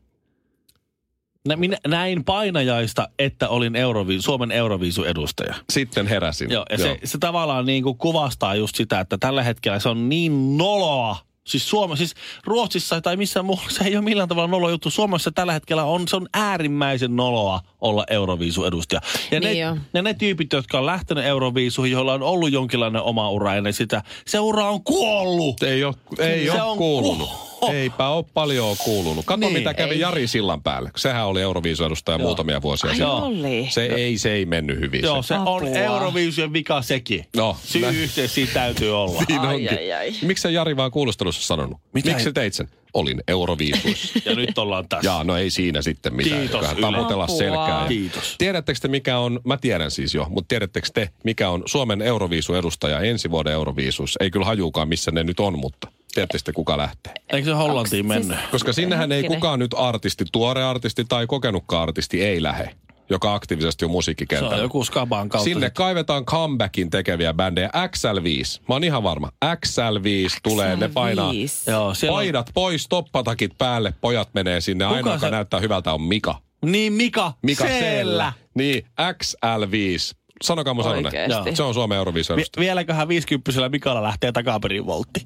Nä, 1.49 1.57
minä 1.57 1.76
näin 1.87 2.25
painajaista, 2.25 3.09
että 3.19 3.49
olin 3.49 3.76
Euroviisu, 3.76 4.23
Suomen 4.23 4.50
Euroviisu-edustaja. 4.52 5.54
sitten 5.73 6.07
heräsin. 6.07 6.50
Joo, 6.50 6.66
ja 6.71 6.78
se, 6.78 6.99
se 7.04 7.19
tavallaan 7.19 7.66
niin 7.66 7.83
kuin 7.83 7.99
kuvastaa 7.99 8.54
just 8.54 8.76
sitä, 8.76 9.00
että 9.00 9.19
tällä 9.19 9.42
hetkellä 9.42 9.78
se 9.78 9.88
on 9.88 10.09
niin 10.09 10.59
noloa. 10.59 11.16
Siis 11.50 11.69
Suomessa, 11.71 12.07
siis 12.07 12.14
Ruotsissa 12.45 13.00
tai 13.00 13.16
missään 13.16 13.47
muualla 13.47 13.71
se 13.78 13.85
ei 13.85 13.97
ole 13.97 14.04
millään 14.04 14.28
tavalla 14.28 14.49
nolo 14.49 14.71
juttu. 14.71 14.90
Suomessa 14.90 15.30
tällä 15.33 15.52
hetkellä 15.52 15.85
on, 15.85 16.09
se 16.09 16.16
on 16.16 16.28
äärimmäisen 16.35 17.16
noloa 17.16 17.61
olla 17.80 18.04
Euroviisu-edustaja. 18.11 19.00
Ja 19.30 19.40
Niin 19.40 19.52
ne, 19.52 19.59
jo. 19.59 19.76
ne, 19.92 20.02
ne 20.02 20.14
tyypit, 20.14 20.52
jotka 20.52 20.78
on 20.78 20.87
lähtenyt 20.87 21.25
Euroviisuihin, 21.25 21.92
joilla 21.92 22.14
on 22.14 22.23
ollut 22.23 22.52
jonkinlainen 22.52 23.02
oma 23.02 23.30
ura 23.30 23.54
ennen 23.54 23.73
sitä, 23.73 24.02
se 24.26 24.38
ura 24.38 24.69
on 24.71 24.85
kuollut. 24.85 25.62
Ei 25.62 25.85
ole, 25.85 25.95
ei 26.19 26.45
Se 26.47 26.52
ole 26.52 26.62
on 26.62 26.78
kuulunut. 26.78 27.28
ku- 27.28 27.50
Eipä 27.75 28.09
ole 28.09 28.25
paljon 28.35 28.76
kuulunut. 28.85 29.25
Kato, 29.26 29.40
Niin, 29.40 29.52
mitä 29.52 29.75
kävi 29.75 29.95
ei. 29.95 30.00
Jari 30.00 30.26
Sillan 30.26 30.62
päälle. 30.62 30.90
Sehän 30.97 31.26
oli 31.26 31.40
Euroviisu-edustaja 31.43 32.19
Joo. 32.19 32.26
muutamia 32.26 32.62
vuosia 32.62 32.90
Ai 32.90 32.97
sitten. 32.97 33.12
oli. 33.12 33.67
Se 33.71 33.87
ei, 33.87 34.19
se 34.19 34.33
ei 34.33 34.47
mennyt 34.47 34.81
hyvin. 34.81 35.02
Joo, 35.02 35.23
se 35.23 35.35
on 35.35 35.40
Apua. 35.40 35.69
Euroviisujen 35.79 36.52
vika 36.52 36.83
sekin. 36.83 37.26
No, 37.37 37.57
Syy 37.64 37.81
nä- 37.83 37.93
siitä 38.26 38.52
täytyy 38.52 38.97
olla. 39.02 39.23
Siinä 39.26 39.43
Ai, 39.49 39.55
onkin. 39.55 39.79
ai, 39.79 39.93
ai. 39.93 40.12
Miksi 40.23 40.43
sä 40.43 40.50
Jari 40.50 40.76
vaan 40.76 40.90
kuulustelussa 40.90 41.43
sanonut? 41.47 41.79
Mitä 41.95 42.11
Miksi 42.11 42.33
teit 42.33 42.55
sen? 42.55 42.69
olin 42.95 43.21
Euroviisuissa. 43.29 44.19
Ja 44.31 44.35
nyt 44.37 44.59
ollaan 44.59 44.88
tässä. 44.88 45.07
Jaa, 45.11 45.25
no 45.25 45.37
ei 45.37 45.50
siinä 45.50 45.83
sitten 45.83 46.14
mitään. 46.14 46.40
Kiitos, 46.40 46.61
Yle. 46.73 46.81
Taputella 46.93 47.25
Apua. 47.25 47.38
selkää. 47.38 47.83
Ja 47.83 47.88
Kiitos. 47.88 48.35
Tiedättekö 48.38 48.79
te 48.83 48.88
mikä 48.88 49.19
on, 49.19 49.40
mä 49.45 49.57
tiedän 49.57 49.90
siis 49.90 50.14
jo, 50.14 50.26
mutta 50.31 50.49
tiedättekö 50.49 50.88
te 50.95 51.09
mikä 51.25 51.50
on 51.50 51.62
Suomen 51.67 52.02
Euroviisu-edustaja 52.02 53.00
ensi 53.00 53.31
vuoden 53.31 53.52
Euroviisuissa? 53.52 54.19
Ei 54.25 54.31
kyllä 54.31 54.47
hajuukaan 54.47 54.88
missä 54.88 55.11
ne 55.11 55.25
nyt 55.25 55.40
on, 55.40 55.59
mutta 55.59 55.88
tiedätte 56.14 56.38
sitten 56.38 56.55
kuka 56.55 56.79
lähtee. 56.79 57.12
Eikö 57.33 57.49
se 57.49 57.55
Hollantiin 57.55 58.07
Onks 58.07 58.09
mennyt? 58.19 58.38
siis- 58.38 58.50
Koska 58.50 58.73
sinnehän 58.73 59.12
ei 59.12 59.25
kukaan 59.25 59.59
nyt 59.59 59.75
artisti, 59.76 60.25
tuore 60.33 60.64
artisti 60.64 61.05
tai 61.09 61.26
kokenutkaan 61.26 61.83
artisti 61.83 62.23
ei 62.25 62.43
lähe, 62.43 62.71
joka 63.11 63.35
aktiivisesti 63.35 63.85
on 63.85 63.88
Se 63.90 63.93
musiikkikentällä. 63.93 64.55
on 64.57 64.62
joku 64.62 64.85
Skaban 64.85 65.29
kautta. 65.29 65.45
Sinne 65.45 65.71
kaivetaan 65.71 66.25
comebackin 66.25 66.90
tekeviä 66.90 67.35
bändejä. 67.35 67.69
XL5. 67.69 68.61
Mä 68.69 68.75
oon 68.75 68.85
ihan 68.85 69.02
varma. 69.02 69.31
XL5 69.45 70.38
tulee, 70.43 70.76
ne 70.76 70.88
painaa. 70.88 71.33
Joo, 71.67 71.95
siellä 71.95 72.14
on... 72.14 72.19
paidat 72.19 72.50
pois, 72.55 72.87
toppatakit 72.88 73.59
päälle, 73.59 73.95
pojat 74.00 74.29
menee 74.35 74.61
sinne. 74.61 74.85
Kuka 74.85 74.97
Ainoa, 74.97 75.12
joka 75.14 75.26
se- 75.26 75.31
näyttää 75.31 75.61
hyvältä 75.61 75.93
on 75.93 76.02
Mika. 76.02 76.38
Niin, 76.64 76.93
Mika. 76.93 77.33
Mika 77.43 77.64
Siellä. 77.67 77.81
Sellä. 77.81 78.33
Niin, 78.55 78.87
XL5. 79.00 80.17
Sanokaa 80.45 80.75
mun. 80.75 80.87
Oikeesti. 80.87 81.57
Se 81.57 81.62
on 81.62 81.75
Suomen 81.75 81.99
Euroviisun 81.99 82.37
Vi- 82.37 82.45
vieläköhän 82.59 83.09
50 83.09 83.69
Mikalla 83.69 84.02
lähtee 84.02 84.33
takaperin 84.33 84.87
voltti. 84.87 85.21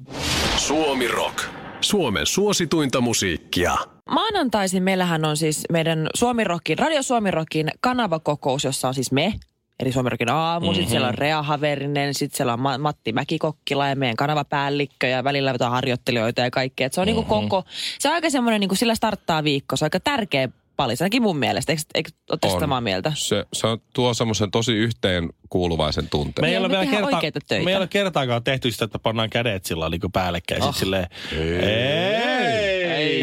Suomi 0.67 1.07
Rock. 1.07 1.43
Suomen 1.81 2.25
suosituinta 2.25 3.01
musiikkia. 3.01 3.75
Maanantaisin 4.09 4.83
meillähän 4.83 5.25
on 5.25 5.37
siis 5.37 5.63
meidän 5.71 6.07
Suomirokin, 6.13 6.79
Radio 6.79 7.03
Suomirokin 7.03 7.71
kanavakokous, 7.81 8.63
jossa 8.63 8.87
on 8.87 8.93
siis 8.93 9.11
me, 9.11 9.33
eli 9.79 9.91
Suomirokin 9.91 10.29
aamu, 10.29 10.65
mm-hmm. 10.65 10.75
sitten 10.75 10.89
siellä 10.89 11.07
on 11.07 11.13
Rea 11.13 11.43
Haverinen, 11.43 12.13
sitten 12.13 12.37
siellä 12.37 12.53
on 12.53 12.59
Ma- 12.59 12.77
Matti 12.77 13.13
Mäkikokkila 13.13 13.87
ja 13.87 13.95
meidän 13.95 14.15
kanavapäällikkö 14.15 15.07
ja 15.07 15.23
välillä 15.23 15.51
jotain 15.51 15.71
harjoittelijoita 15.71 16.41
ja 16.41 16.51
kaikkea. 16.51 16.87
Et 16.87 16.93
se 16.93 17.01
on 17.01 17.07
mm-hmm. 17.07 17.15
niinku 17.15 17.49
koko, 17.49 17.63
se 17.99 18.07
on 18.07 18.13
aika 18.13 18.29
semmoinen, 18.29 18.59
niinku 18.59 18.75
sillä 18.75 18.95
starttaa 18.95 19.43
viikko, 19.43 19.75
se 19.75 19.85
on 19.85 19.87
aika 19.87 19.99
tärkeä 19.99 20.49
pali, 20.77 20.95
ainakin 20.99 21.21
mun 21.21 21.37
mielestä. 21.37 21.71
Eikö, 21.71 21.81
eikö 21.95 22.09
On. 22.43 22.59
samaa 22.59 22.81
mieltä? 22.81 23.11
Se, 23.15 23.45
se 23.53 23.67
on, 23.67 23.81
tuo 23.93 24.13
semmoisen 24.13 24.51
tosi 24.51 24.73
yhteen 24.73 25.29
kuuluvaisen 25.49 26.09
tunteen. 26.09 26.43
Me 26.45 26.51
ei 26.51 26.57
ole 26.57 26.69
vielä 26.69 26.85
kerta, 26.85 27.05
oikeita 27.05 27.39
töitä. 27.47 27.65
me 27.65 27.71
ei 27.71 27.77
ole 27.77 27.87
kertaakaan 27.87 28.43
tehty 28.43 28.71
sitä, 28.71 28.85
että 28.85 28.99
pannaan 28.99 29.29
kädet 29.29 29.65
sillä 29.65 29.89
niin 29.89 30.01
päällekkäin. 30.13 30.63
Oh. 30.63 30.75
Silleen, 30.75 31.07
ei. 31.31 32.25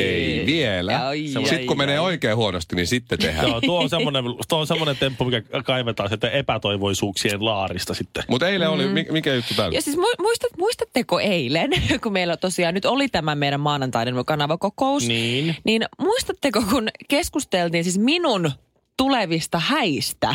Ei 0.00 0.31
vielä. 0.46 1.06
Ai, 1.08 1.22
Sitten 1.26 1.58
ai, 1.58 1.64
kun 1.66 1.78
menee 1.78 1.98
ai. 1.98 2.04
oikein 2.04 2.36
huonosti, 2.36 2.76
niin 2.76 2.86
sitten 2.86 3.18
tehdään. 3.18 3.48
Joo, 3.48 3.60
tuo 3.60 3.80
on 3.82 3.88
semmoinen, 3.90 4.24
tuo 4.48 4.58
on 4.58 4.66
semmoinen 4.66 4.96
temppu, 4.96 5.24
mikä 5.24 5.42
kaivetaan 5.64 6.08
sieltä 6.08 6.30
epätoivoisuuksien 6.30 7.44
laarista 7.44 7.94
sitten. 7.94 8.24
Mutta 8.28 8.48
eilen 8.48 8.70
oli, 8.70 8.88
mi- 8.88 9.06
mikä 9.10 9.34
juttu 9.34 9.54
täällä? 9.54 9.74
Ja 9.74 9.82
siis 9.82 9.96
mu- 9.96 10.22
muistat, 10.22 10.50
muistatteko 10.58 11.20
eilen, 11.20 11.70
kun 12.02 12.12
meillä 12.12 12.36
tosiaan 12.36 12.74
nyt 12.74 12.84
oli 12.84 13.08
tämä 13.08 13.34
meidän 13.34 13.60
maanantainen 13.60 14.14
kanavakokous, 14.26 15.06
Niin. 15.08 15.56
niin 15.64 15.82
muistatteko, 15.98 16.62
kun 16.70 16.88
keskusteltiin 17.08 17.84
siis 17.84 17.98
minun 17.98 18.50
tulevista 18.96 19.58
häistä? 19.58 20.34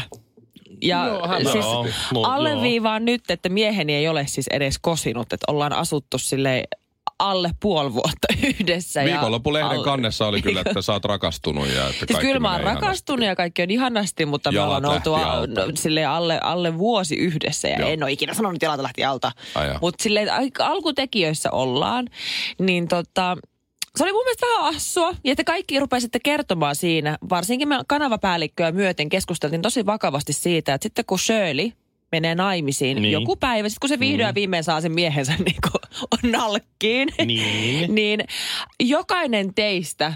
Ja 0.81 1.05
Joo, 1.07 1.27
hän- 1.27 1.45
siis 1.45 1.65
no, 2.13 2.21
alleviivaan 2.23 3.05
nyt, 3.05 3.21
että 3.29 3.49
mieheni 3.49 3.93
ei 3.95 4.07
ole 4.07 4.25
siis 4.27 4.47
edes 4.47 4.79
kosinut, 4.81 5.33
että 5.33 5.45
ollaan 5.51 5.73
asuttu 5.73 6.17
sille 6.17 6.63
alle 7.19 7.51
puoli 7.59 7.93
vuotta 7.93 8.27
yhdessä. 8.59 9.01
ja 9.03 9.05
Viikonloppulehden 9.05 9.69
alle- 9.71 9.83
kannessa 9.85 10.27
oli 10.27 10.41
kyllä, 10.41 10.61
että 10.65 10.81
sä 10.81 10.93
oot 10.93 11.05
rakastunut 11.05 11.67
ja 11.67 11.73
että 11.87 11.91
Siis 11.91 12.07
kaikki 12.11 12.27
kyllä 12.27 12.39
mä 12.39 12.47
oon 12.47 12.55
menee 12.57 12.63
ihanasti. 12.71 12.85
rakastunut 12.85 13.25
ja 13.25 13.35
kaikki 13.35 13.61
on 13.61 13.71
ihanasti, 13.71 14.25
mutta 14.25 14.51
me 14.51 14.55
Jalat 14.57 14.83
ollaan 15.07 15.39
oltu 15.39 15.61
no, 15.61 15.71
silleen 15.75 16.09
alle, 16.09 16.39
alle 16.43 16.77
vuosi 16.77 17.15
yhdessä 17.15 17.67
ja 17.67 17.79
Joo. 17.79 17.89
en 17.89 18.03
ole 18.03 18.11
ikinä 18.11 18.33
sanonut, 18.33 18.55
että 18.55 18.65
jalat 18.65 18.79
lähti 18.81 19.03
alta. 19.05 19.31
Mutta 19.81 20.03
silleen 20.03 20.33
ai- 20.33 20.51
alkutekijöissä 20.59 21.51
ollaan, 21.51 22.07
niin 22.59 22.87
tota, 22.87 23.37
se 23.95 24.03
oli 24.03 24.11
mun 24.13 24.23
mielestä 24.23 24.45
vähän 24.45 24.75
assua. 24.75 25.09
Ja 25.23 25.31
että 25.31 25.43
kaikki 25.43 25.79
rupesitte 25.79 26.19
kertomaan 26.23 26.75
siinä, 26.75 27.17
varsinkin 27.29 27.67
me 27.67 27.75
kanavapäällikköä 27.87 28.71
myöten 28.71 29.09
keskusteltiin 29.09 29.61
tosi 29.61 29.85
vakavasti 29.85 30.33
siitä, 30.33 30.73
että 30.73 30.85
sitten 30.85 31.05
kun 31.05 31.19
Shirley 31.19 31.71
menee 32.11 32.35
naimisiin 32.35 33.01
Niin. 33.01 33.11
joku 33.11 33.35
päivä, 33.35 33.69
sitten 33.69 33.79
kun 33.81 33.89
se 33.89 33.99
vihdoin 33.99 34.27
ja 34.27 34.35
viimein 34.35 34.63
saa 34.63 34.81
sen 34.81 34.91
miehensä 34.91 35.33
niin 35.45 35.55
kuin 35.71 36.31
nalkkiin, 36.31 37.09
Niin. 37.25 37.95
niin 37.95 38.19
jokainen 38.79 39.53
teistä 39.53 40.13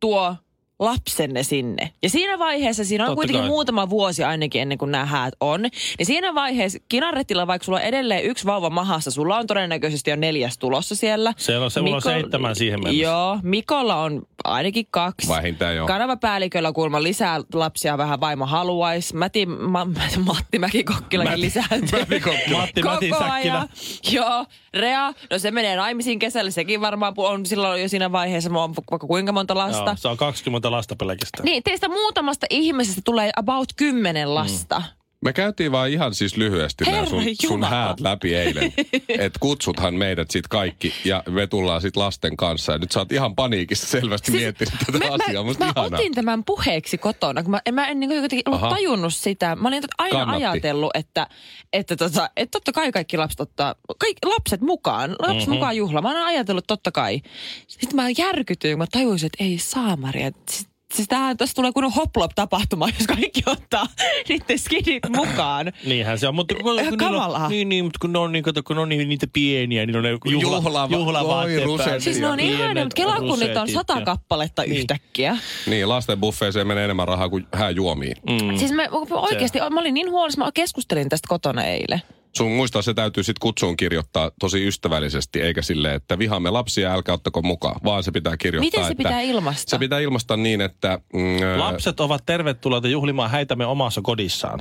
tuo 0.00 0.36
lapsenne 0.84 1.42
sinne. 1.42 1.90
Ja 2.02 2.10
siinä 2.10 2.38
vaiheessa, 2.38 2.84
siinä 2.84 3.04
on 3.04 3.08
Totta 3.08 3.16
kuitenkin 3.16 3.40
kai. 3.40 3.48
muutama 3.48 3.90
vuosi 3.90 4.24
ainakin 4.24 4.62
ennen 4.62 4.78
kuin 4.78 4.90
nämä 4.90 5.04
häät 5.06 5.34
on, 5.40 5.62
niin 5.62 6.06
siinä 6.06 6.34
vaiheessa 6.34 6.78
kinarettilla, 6.88 7.46
vaikka 7.46 7.64
sulla 7.64 7.78
on 7.78 7.84
edelleen 7.84 8.24
yksi 8.24 8.46
vauva 8.46 8.70
mahassa, 8.70 9.10
sulla 9.10 9.36
on 9.38 9.46
todennäköisesti 9.46 10.10
jo 10.10 10.16
neljäs 10.16 10.58
tulossa 10.58 10.94
siellä. 10.94 11.32
Siellä 11.36 11.64
on- 11.64 11.70
se 11.70 11.80
mulla 11.80 11.96
on 11.96 12.02
seitsemän 12.02 12.56
siihen 12.56 12.80
mennessä. 12.82 13.02
Joo, 13.02 13.38
Mikolla 13.42 13.96
on 13.96 14.22
ainakin 14.44 14.86
kaksi. 14.90 15.28
Vähintään 15.28 15.76
joo. 15.76 15.86
Kanavapäälliköllä 15.86 16.72
kuulemma 16.72 17.02
lisää 17.02 17.40
lapsia 17.54 17.98
vähän 17.98 18.20
vaimo 18.20 18.46
haluaisi. 18.46 19.16
Matti, 19.16 19.46
ma, 19.46 19.86
Matti 20.24 20.58
Mäkikokkilakin 20.58 21.40
lisääntyy. 21.40 21.98
Matti 22.56 22.82
Mäti 22.82 23.08
Koko 23.10 23.24
Säkkilä. 23.24 23.32
ajan. 23.34 23.68
Joo, 24.12 24.46
Rea, 24.74 25.12
no 25.30 25.38
se 25.38 25.50
menee 25.50 25.76
naimisiin 25.76 26.18
kesällä, 26.18 26.50
sekin 26.50 26.80
varmaan 26.80 27.14
on 27.16 27.46
silloin 27.46 27.82
jo 27.82 27.88
siinä 27.88 28.12
vaiheessa, 28.12 28.50
mä 28.50 28.60
oon 28.60 28.74
vaikka 28.90 29.06
kuinka 29.06 29.32
monta 29.32 29.54
lasta. 29.54 29.84
Joo, 29.90 29.96
se 29.96 30.08
on 30.08 30.16
20 30.16 30.70
lasta 30.76 30.96
pelkästään. 30.96 31.44
Niin, 31.44 31.62
teistä 31.62 31.88
muutamasta 31.88 32.46
ihmisestä 32.50 33.00
tulee 33.04 33.30
about 33.36 33.68
kymmenen 33.76 34.34
lasta. 34.34 34.82
Me 35.24 35.32
käytiin 35.32 35.72
vaan 35.72 35.90
ihan 35.90 36.14
siis 36.14 36.36
lyhyesti 36.36 36.84
nämä 36.84 36.96
Herra 36.96 37.10
sun, 37.10 37.22
sun 37.46 37.64
häät 37.64 38.00
läpi 38.00 38.34
eilen. 38.34 38.72
että 39.08 39.38
kutsuthan 39.40 39.94
meidät 39.94 40.30
sit 40.30 40.48
kaikki 40.48 40.94
ja 41.04 41.22
me 41.28 41.46
tullaan 41.46 41.80
sit 41.80 41.96
lasten 41.96 42.36
kanssa. 42.36 42.72
Ja 42.72 42.78
nyt 42.78 42.92
sä 42.92 42.98
oot 43.00 43.12
ihan 43.12 43.34
paniikissa 43.34 43.86
selvästi 43.86 44.30
siis, 44.30 44.40
miettinyt 44.42 44.74
tätä 44.86 44.98
mä, 44.98 45.04
asiaa. 45.14 45.42
mä, 45.42 45.48
Musta 45.48 45.64
mä 45.64 45.72
ihanaa. 45.76 45.98
otin 45.98 46.14
tämän 46.14 46.44
puheeksi 46.44 46.98
kotona, 46.98 47.42
kun 47.42 47.50
mä, 47.50 47.60
en 47.66 47.74
mä 47.74 47.86
en 47.88 48.00
niin 48.00 48.10
jotenkin 48.10 48.42
ollut 48.46 48.62
Aha. 48.62 48.70
tajunnut 48.74 49.14
sitä. 49.14 49.56
Mä 49.56 49.68
olin 49.68 49.82
aina 49.98 50.18
Kannatti. 50.18 50.44
ajatellut, 50.44 50.90
että, 50.94 51.26
että, 51.72 51.96
tota, 51.96 52.30
että 52.36 52.50
totta 52.52 52.72
kai 52.72 52.92
kaikki 52.92 53.16
lapset 53.16 53.40
ottaa, 53.40 53.74
kaikki 53.98 54.26
lapset 54.26 54.60
mukaan, 54.60 55.10
lapset 55.10 55.28
Mhm. 55.28 55.38
mm-hmm. 55.38 55.54
mukaan 55.54 55.76
juhlaan. 55.76 56.02
Mä 56.04 56.08
oon 56.18 56.26
ajatellut, 56.26 56.66
totta 56.66 56.92
kai. 56.92 57.20
Sitten 57.66 57.96
mä 57.96 58.06
järkytyin, 58.18 58.72
kun 58.72 58.78
mä 58.78 58.86
tajusin, 58.92 59.26
että 59.26 59.44
ei 59.44 59.58
saamari. 59.58 60.22
että 60.22 60.52
Siis, 60.52 60.68
siis 60.94 61.08
tämähän, 61.08 61.36
tässä 61.36 61.54
tulee 61.54 61.72
kunnon 61.72 61.92
hoplop-tapahtuma, 61.92 62.88
jos 62.98 63.06
kaikki 63.06 63.42
ottaa 63.46 63.86
niiden 64.28 64.58
skidit 64.58 65.02
mukaan. 65.16 65.72
Niinhän 65.86 66.18
se 66.18 66.28
on, 66.28 66.34
mutta 66.34 66.54
kun, 66.54 66.74
Ihan 66.74 66.88
kun 66.88 66.98
kamalaa. 66.98 67.44
on, 67.44 67.50
niin, 67.50 67.68
niin, 67.68 67.84
mutta 67.84 67.98
kun 68.00 68.12
ne 68.12 68.18
on, 68.18 68.32
niin, 68.32 68.44
kato, 68.44 68.62
kun 68.62 68.76
ne 68.76 68.82
on 68.82 68.88
niin, 68.88 69.08
niitä 69.08 69.26
pieniä, 69.32 69.86
niin 69.86 69.96
on 69.96 70.02
ne 70.02 70.10
juhla, 70.10 70.58
Juhlava- 70.58 70.92
juhlavaatteet 70.92 71.58
oi, 71.60 71.64
rusetit. 71.64 71.84
päällä. 71.86 72.00
Siis 72.00 72.18
ne 72.20 72.26
on 72.28 72.40
ihania, 72.40 72.84
mutta 72.84 72.94
kelaa 72.96 73.20
kun 73.20 73.38
niitä 73.38 73.62
on 73.62 73.68
sata 73.68 74.00
kappaletta 74.00 74.62
Niin. 74.62 74.76
yhtäkkiä. 74.76 75.36
Niin, 75.66 75.88
lasten 75.88 76.20
buffeeseen 76.20 76.66
menee 76.66 76.84
enemmän 76.84 77.08
rahaa 77.08 77.28
kuin 77.28 77.46
hääjuomiin. 77.52 78.16
Mm. 78.30 78.56
Siis 78.58 78.72
mä, 78.72 78.82
oikeasti, 79.10 79.58
mä 79.70 79.80
olin 79.80 79.94
niin 79.94 80.10
huolissa, 80.10 80.44
mä 80.44 80.50
keskustelin 80.54 81.08
tästä 81.08 81.28
kotona 81.28 81.64
eilen. 81.64 82.02
Sun 82.38 82.50
muistaa, 82.52 82.82
se 82.82 82.94
täytyy 82.94 83.22
sitten 83.22 83.40
kutsuun 83.40 83.76
kirjoittaa 83.76 84.30
tosi 84.40 84.66
ystävällisesti, 84.66 85.40
eikä 85.40 85.62
sille, 85.62 85.94
että 85.94 86.18
vihaamme 86.18 86.50
lapsia, 86.50 86.92
älkää 86.92 87.14
ottako 87.14 87.42
mukaan, 87.42 87.80
vaan 87.84 88.02
se 88.02 88.12
pitää 88.12 88.36
kirjoittaa. 88.36 88.66
Miten 88.66 88.84
se 88.84 88.92
että 88.92 89.02
pitää 89.04 89.20
ilmaista? 89.20 89.70
Se 89.70 89.78
pitää 89.78 89.98
ilmaista 89.98 90.36
niin, 90.36 90.60
että... 90.60 90.98
Mm, 91.12 91.58
Lapset 91.58 92.00
ovat 92.00 92.22
tervetulleita 92.26 92.88
juhlimaan 92.88 93.30
häitämme 93.30 93.66
omassa 93.66 94.00
kodissaan. 94.02 94.60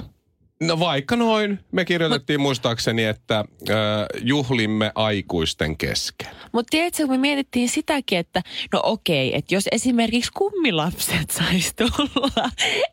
No 0.67 0.79
vaikka 0.79 1.15
noin. 1.15 1.60
Me 1.72 1.86
kirjoitettiin 1.86 2.41
muistaakseni, 2.41 3.03
että 3.03 3.39
äh, 3.39 3.75
juhlimme 4.22 4.91
aikuisten 4.96 5.77
kesken. 5.77 6.27
Mutta 6.51 6.72
tiedätkö, 6.72 7.03
kun 7.03 7.12
me 7.12 7.17
mietittiin 7.17 7.70
sitäkin, 7.70 8.17
että 8.17 8.41
no 8.74 8.79
okei, 8.84 9.36
että 9.36 9.55
jos 9.55 9.63
esimerkiksi 9.72 10.32
kummilapset 10.34 11.29
sais 11.38 11.74
tulla, 11.74 12.50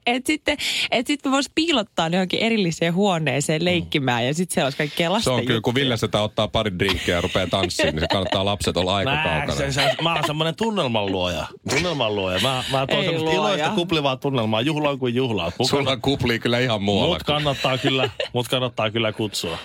että 0.06 0.26
sitten, 0.26 0.56
et 0.90 1.06
sitten 1.06 1.32
me 1.32 1.34
vois 1.34 1.50
piilottaa 1.54 2.08
ne 2.08 2.16
johonkin 2.16 2.40
erilliseen 2.40 2.94
huoneeseen 2.94 3.64
leikkimään 3.64 4.26
ja 4.26 4.34
sitten 4.34 4.54
siellä 4.54 4.66
olisi 4.66 4.78
kaikkea 4.78 5.12
lasten 5.12 5.32
Se 5.32 5.40
on 5.40 5.46
kyllä, 5.46 5.60
kun. 5.60 5.74
Ville 5.74 5.96
sitä 5.96 6.20
ottaa 6.20 6.48
pari 6.48 6.78
drinkkiä 6.78 7.14
ja 7.14 7.20
rupeaa 7.20 7.46
tanssimaan, 7.46 7.94
niin 7.94 8.00
se 8.00 8.06
kannattaa 8.08 8.44
lapset 8.44 8.76
olla 8.76 8.96
aika 8.96 9.10
Mä, 9.10 9.22
kaukana. 9.24 9.54
se, 9.54 9.72
se, 9.72 9.94
mä 10.02 10.14
oon 10.14 10.24
semmonen 10.26 10.56
tunnelman 10.56 11.06
luoja. 11.06 11.46
Tunnelman 11.70 12.16
luoja. 12.16 12.40
Mä, 12.40 12.64
mä 12.72 12.86
tuon 12.86 13.04
iloista 13.04 13.68
kuplivaa 13.70 14.16
tunnelmaa. 14.16 14.60
Juhlaan 14.60 14.98
kuin 14.98 15.14
juhlaa. 15.14 15.52
Mut 15.58 15.68
Sulla 15.68 15.96
kuplii 15.96 16.38
kyllä 16.38 16.58
ihan 16.58 16.82
muualla. 16.82 17.14
Mut 17.14 17.22
kannattaa 17.22 17.60
kyllä, 17.83 18.11
mut 18.33 18.49
kannattaa 18.49 18.90
kyllä 18.90 19.12
kutsua. 19.12 19.59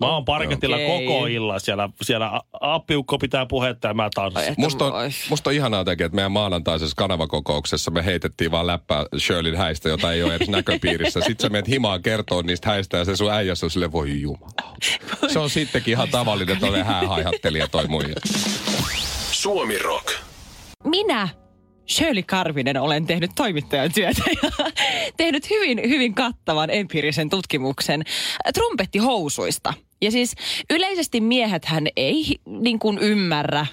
Mä 0.00 0.06
oon 0.06 0.24
parketilla 0.24 0.76
Okei. 0.76 1.06
koko 1.06 1.26
illan 1.26 1.60
siellä. 1.60 1.88
Siellä 2.02 2.40
appiukko 2.60 3.18
pitää 3.18 3.46
puhetta 3.46 3.88
ja 3.88 3.94
mä 3.94 4.08
tanssin. 4.14 4.54
Musta 4.58 4.84
on, 4.84 4.92
musta 5.30 5.50
on 5.50 5.54
ihanaa 5.54 5.84
tekee, 5.84 6.04
että 6.04 6.16
meidän 6.16 6.32
maanantaisessa 6.32 6.94
kanavakokouksessa 6.96 7.90
me 7.90 8.04
heitettiin 8.04 8.50
vaan 8.50 8.66
läppää 8.66 9.04
Shirleyn 9.18 9.56
häistä, 9.56 9.88
jota 9.88 10.12
ei 10.12 10.22
ole 10.22 10.34
edes 10.34 10.48
näköpiirissä. 10.48 11.20
Sitten 11.20 11.42
sä 11.42 11.48
menet 11.48 11.68
himaan 11.68 12.02
kertoa 12.02 12.42
niistä 12.42 12.68
häistä 12.68 12.96
ja 12.96 13.04
se 13.04 13.16
sun 13.16 13.32
äijäs 13.32 13.64
on 13.64 13.70
sille 13.70 13.92
voi 13.92 14.20
jumala. 14.20 14.52
Se 15.28 15.38
on 15.38 15.50
sittenkin 15.50 15.92
ihan 15.92 16.08
tavallinen 16.08 16.60
tolle 16.60 16.82
häähaihattelija 16.82 17.68
toi 17.68 17.86
muija. 17.86 18.14
Suomi 19.32 19.78
Rock. 19.78 20.06
Minä, 20.84 21.28
Shirley 21.88 22.22
Karvinen, 22.22 22.76
olen 22.76 23.06
tehnyt 23.06 23.30
toimittajan 23.34 23.92
työtä 23.92 24.22
ja 24.42 24.50
tehnyt 25.16 25.50
hyvin, 25.50 25.80
hyvin 25.88 26.14
kattavan 26.14 26.70
empiirisen 26.70 27.30
tutkimuksen 27.30 28.02
trumpettihousuista. 28.54 29.74
Ja 30.02 30.10
siis 30.10 30.34
yleisesti 30.70 31.20
miehethän 31.20 31.86
ei 31.96 32.38
niin 32.46 32.78
kuin 32.78 32.98
ymmärrä 32.98 33.66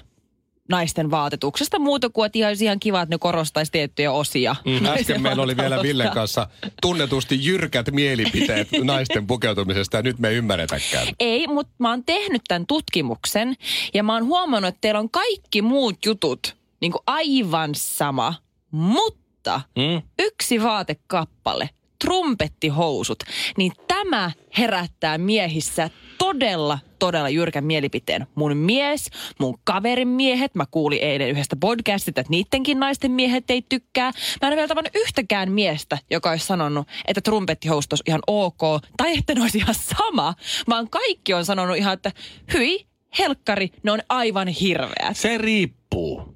naisten 0.68 1.10
vaatetuksesta 1.10 1.78
muuta 1.78 2.10
kuin, 2.10 2.26
että 2.26 2.38
ihan, 2.38 2.48
olisi 2.48 2.64
ihan 2.64 2.80
kiva, 2.80 3.02
että 3.02 3.14
ne 3.14 3.18
korostaisi 3.18 3.72
tiettyjä 3.72 4.12
osia. 4.12 4.56
Mm, 4.64 4.86
äsken 4.98 5.22
meillä 5.22 5.42
oli 5.42 5.56
vielä 5.56 5.82
Villen 5.82 6.10
kanssa 6.10 6.48
tunnetusti 6.82 7.44
jyrkät 7.44 7.90
mielipiteet 7.90 8.68
naisten 8.82 9.26
pukeutumisesta 9.26 9.96
ja 9.96 10.02
nyt 10.02 10.18
me 10.18 10.28
ei 10.28 10.36
ymmärretäkään. 10.36 11.06
Ei, 11.20 11.46
mutta 11.46 11.72
mä 11.78 11.90
oon 11.90 12.04
tehnyt 12.04 12.42
tämän 12.48 12.66
tutkimuksen 12.66 13.54
ja 13.94 14.02
mä 14.02 14.14
oon 14.14 14.24
huomannut, 14.24 14.68
että 14.68 14.80
teillä 14.80 15.00
on 15.00 15.10
kaikki 15.10 15.62
muut 15.62 16.06
jutut 16.06 16.56
niin 16.84 16.92
kuin 16.92 17.02
aivan 17.06 17.70
sama, 17.74 18.34
mutta 18.70 19.60
Mm? 19.76 20.02
yksi 20.18 20.62
vaatekappale, 20.62 21.70
trumpettihousut, 22.04 23.18
niin 23.56 23.72
tämä 23.88 24.30
herättää 24.58 25.18
miehissä 25.18 25.90
todella, 26.18 26.78
todella 26.98 27.28
jyrkän 27.28 27.64
mielipiteen. 27.64 28.26
Mun 28.34 28.56
mies, 28.56 29.10
mun 29.38 29.58
kaverin 29.64 30.08
miehet, 30.08 30.54
mä 30.54 30.64
kuulin 30.70 30.98
eilen 31.02 31.30
yhdestä 31.30 31.56
podcastista, 31.56 32.20
että 32.20 32.30
niidenkin 32.30 32.80
naisten 32.80 33.10
miehet 33.10 33.50
ei 33.50 33.62
tykkää. 33.68 34.10
Mä 34.42 34.48
en 34.48 34.48
ole 34.48 34.56
vielä 34.56 34.68
tavannut 34.68 34.96
yhtäkään 34.96 35.52
miestä, 35.52 35.98
joka 36.10 36.30
olisi 36.30 36.46
sanonut, 36.46 36.88
että 37.08 37.20
trumpettihousut 37.20 37.92
olisi 37.92 38.04
ihan 38.06 38.22
ok, 38.26 38.60
tai 38.96 39.18
että 39.18 39.34
ne 39.34 39.42
olisi 39.42 39.58
ihan 39.58 39.74
sama, 39.74 40.34
vaan 40.68 40.90
kaikki 40.90 41.34
on 41.34 41.44
sanonut 41.44 41.76
ihan, 41.76 41.94
että 41.94 42.12
hyi, 42.52 42.86
helkkari, 43.18 43.70
ne 43.82 43.92
on 43.92 44.00
aivan 44.08 44.48
hirveät. 44.48 45.16
Se 45.16 45.38
riippuu. 45.38 46.34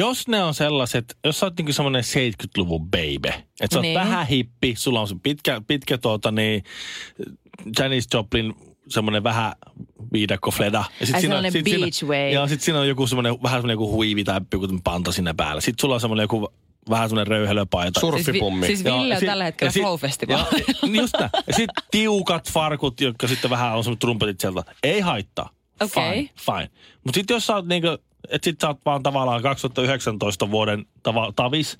Jos 0.00 0.28
ne 0.28 0.42
on 0.44 0.54
sellaiset, 0.54 1.16
jos 1.24 1.40
sä 1.40 1.46
oot 1.46 1.56
niinku 1.56 1.72
semmoinen 1.72 2.02
70-luvun 2.04 2.90
baby, 2.90 3.28
että 3.60 3.72
sä 3.72 3.78
oot 3.78 3.82
Niin. 3.82 3.94
vähän 3.94 4.26
hippi, 4.26 4.74
sulla 4.78 5.00
on 5.00 5.08
se 5.08 5.14
pitkä, 5.22 5.62
pitkä 5.66 5.98
tuota 5.98 6.30
niin, 6.30 6.64
Janis 7.78 8.06
Joplin 8.14 8.54
semmoinen 8.88 9.22
vähän 9.24 9.52
viidakko 10.12 10.50
fleda. 10.50 10.84
Ja 11.00 11.06
sit 11.06 11.14
Ai 11.14 11.20
siinä 11.20 11.32
sellainen 11.32 11.52
sit 11.52 11.64
siinä- 11.64 11.80
beach 11.84 12.04
wave. 12.04 12.30
Joo, 12.30 12.48
sit 12.48 12.60
siinä 12.60 12.80
on 12.80 12.88
joku 12.88 13.06
semmoinen, 13.06 13.42
vähän 13.42 13.58
semmoinen 13.58 13.74
joku 13.74 13.92
huivi 13.92 14.24
tai 14.24 14.40
joku 14.52 14.66
panta 14.84 15.12
sinne 15.12 15.34
päällä. 15.36 15.60
Sitten 15.60 15.80
sulla 15.80 15.94
on 15.94 16.00
semmoinen 16.00 16.24
joku 16.24 16.48
vähän 16.90 17.08
semmoinen 17.08 17.26
röyhelöpaita. 17.30 18.00
Surfipummi. 18.00 18.66
Siis, 18.66 18.78
vi- 18.84 18.90
siis 18.90 18.94
Ville 18.94 19.08
ja 19.08 19.16
on 19.16 19.20
sit- 19.20 19.26
tällä 19.26 19.44
hetkellä 19.44 19.68
ja 19.68 19.72
sit- 19.72 19.82
flow-festivaalilla. 19.82 20.58
ja- 20.58 21.00
Just 21.00 21.14
näin. 21.20 21.30
Ja 21.46 21.52
sitten 21.54 21.84
tiukat 21.90 22.50
farkut, 22.52 23.00
jotka 23.00 23.28
sitten 23.28 23.50
vähän 23.50 23.76
on 23.76 23.84
semmoiset 23.84 24.00
trumpetit 24.00 24.40
sieltä. 24.40 24.62
Ei 24.82 25.00
haittaa. 25.00 25.50
Okei. 25.80 26.12
Fine, 26.12 26.28
fine. 26.40 26.70
Mutta 27.04 27.18
sitten 27.18 27.34
jos 27.34 27.46
sä 27.46 27.54
oot 27.56 27.66
niinku, 27.66 27.88
että 28.28 28.44
sit 28.44 28.60
sä 28.60 28.68
oot 28.68 28.78
vaan 28.84 29.02
tavallaan 29.02 29.42
2019 29.42 30.50
vuoden 30.50 30.86
tava, 31.02 31.32
tavis, 31.36 31.76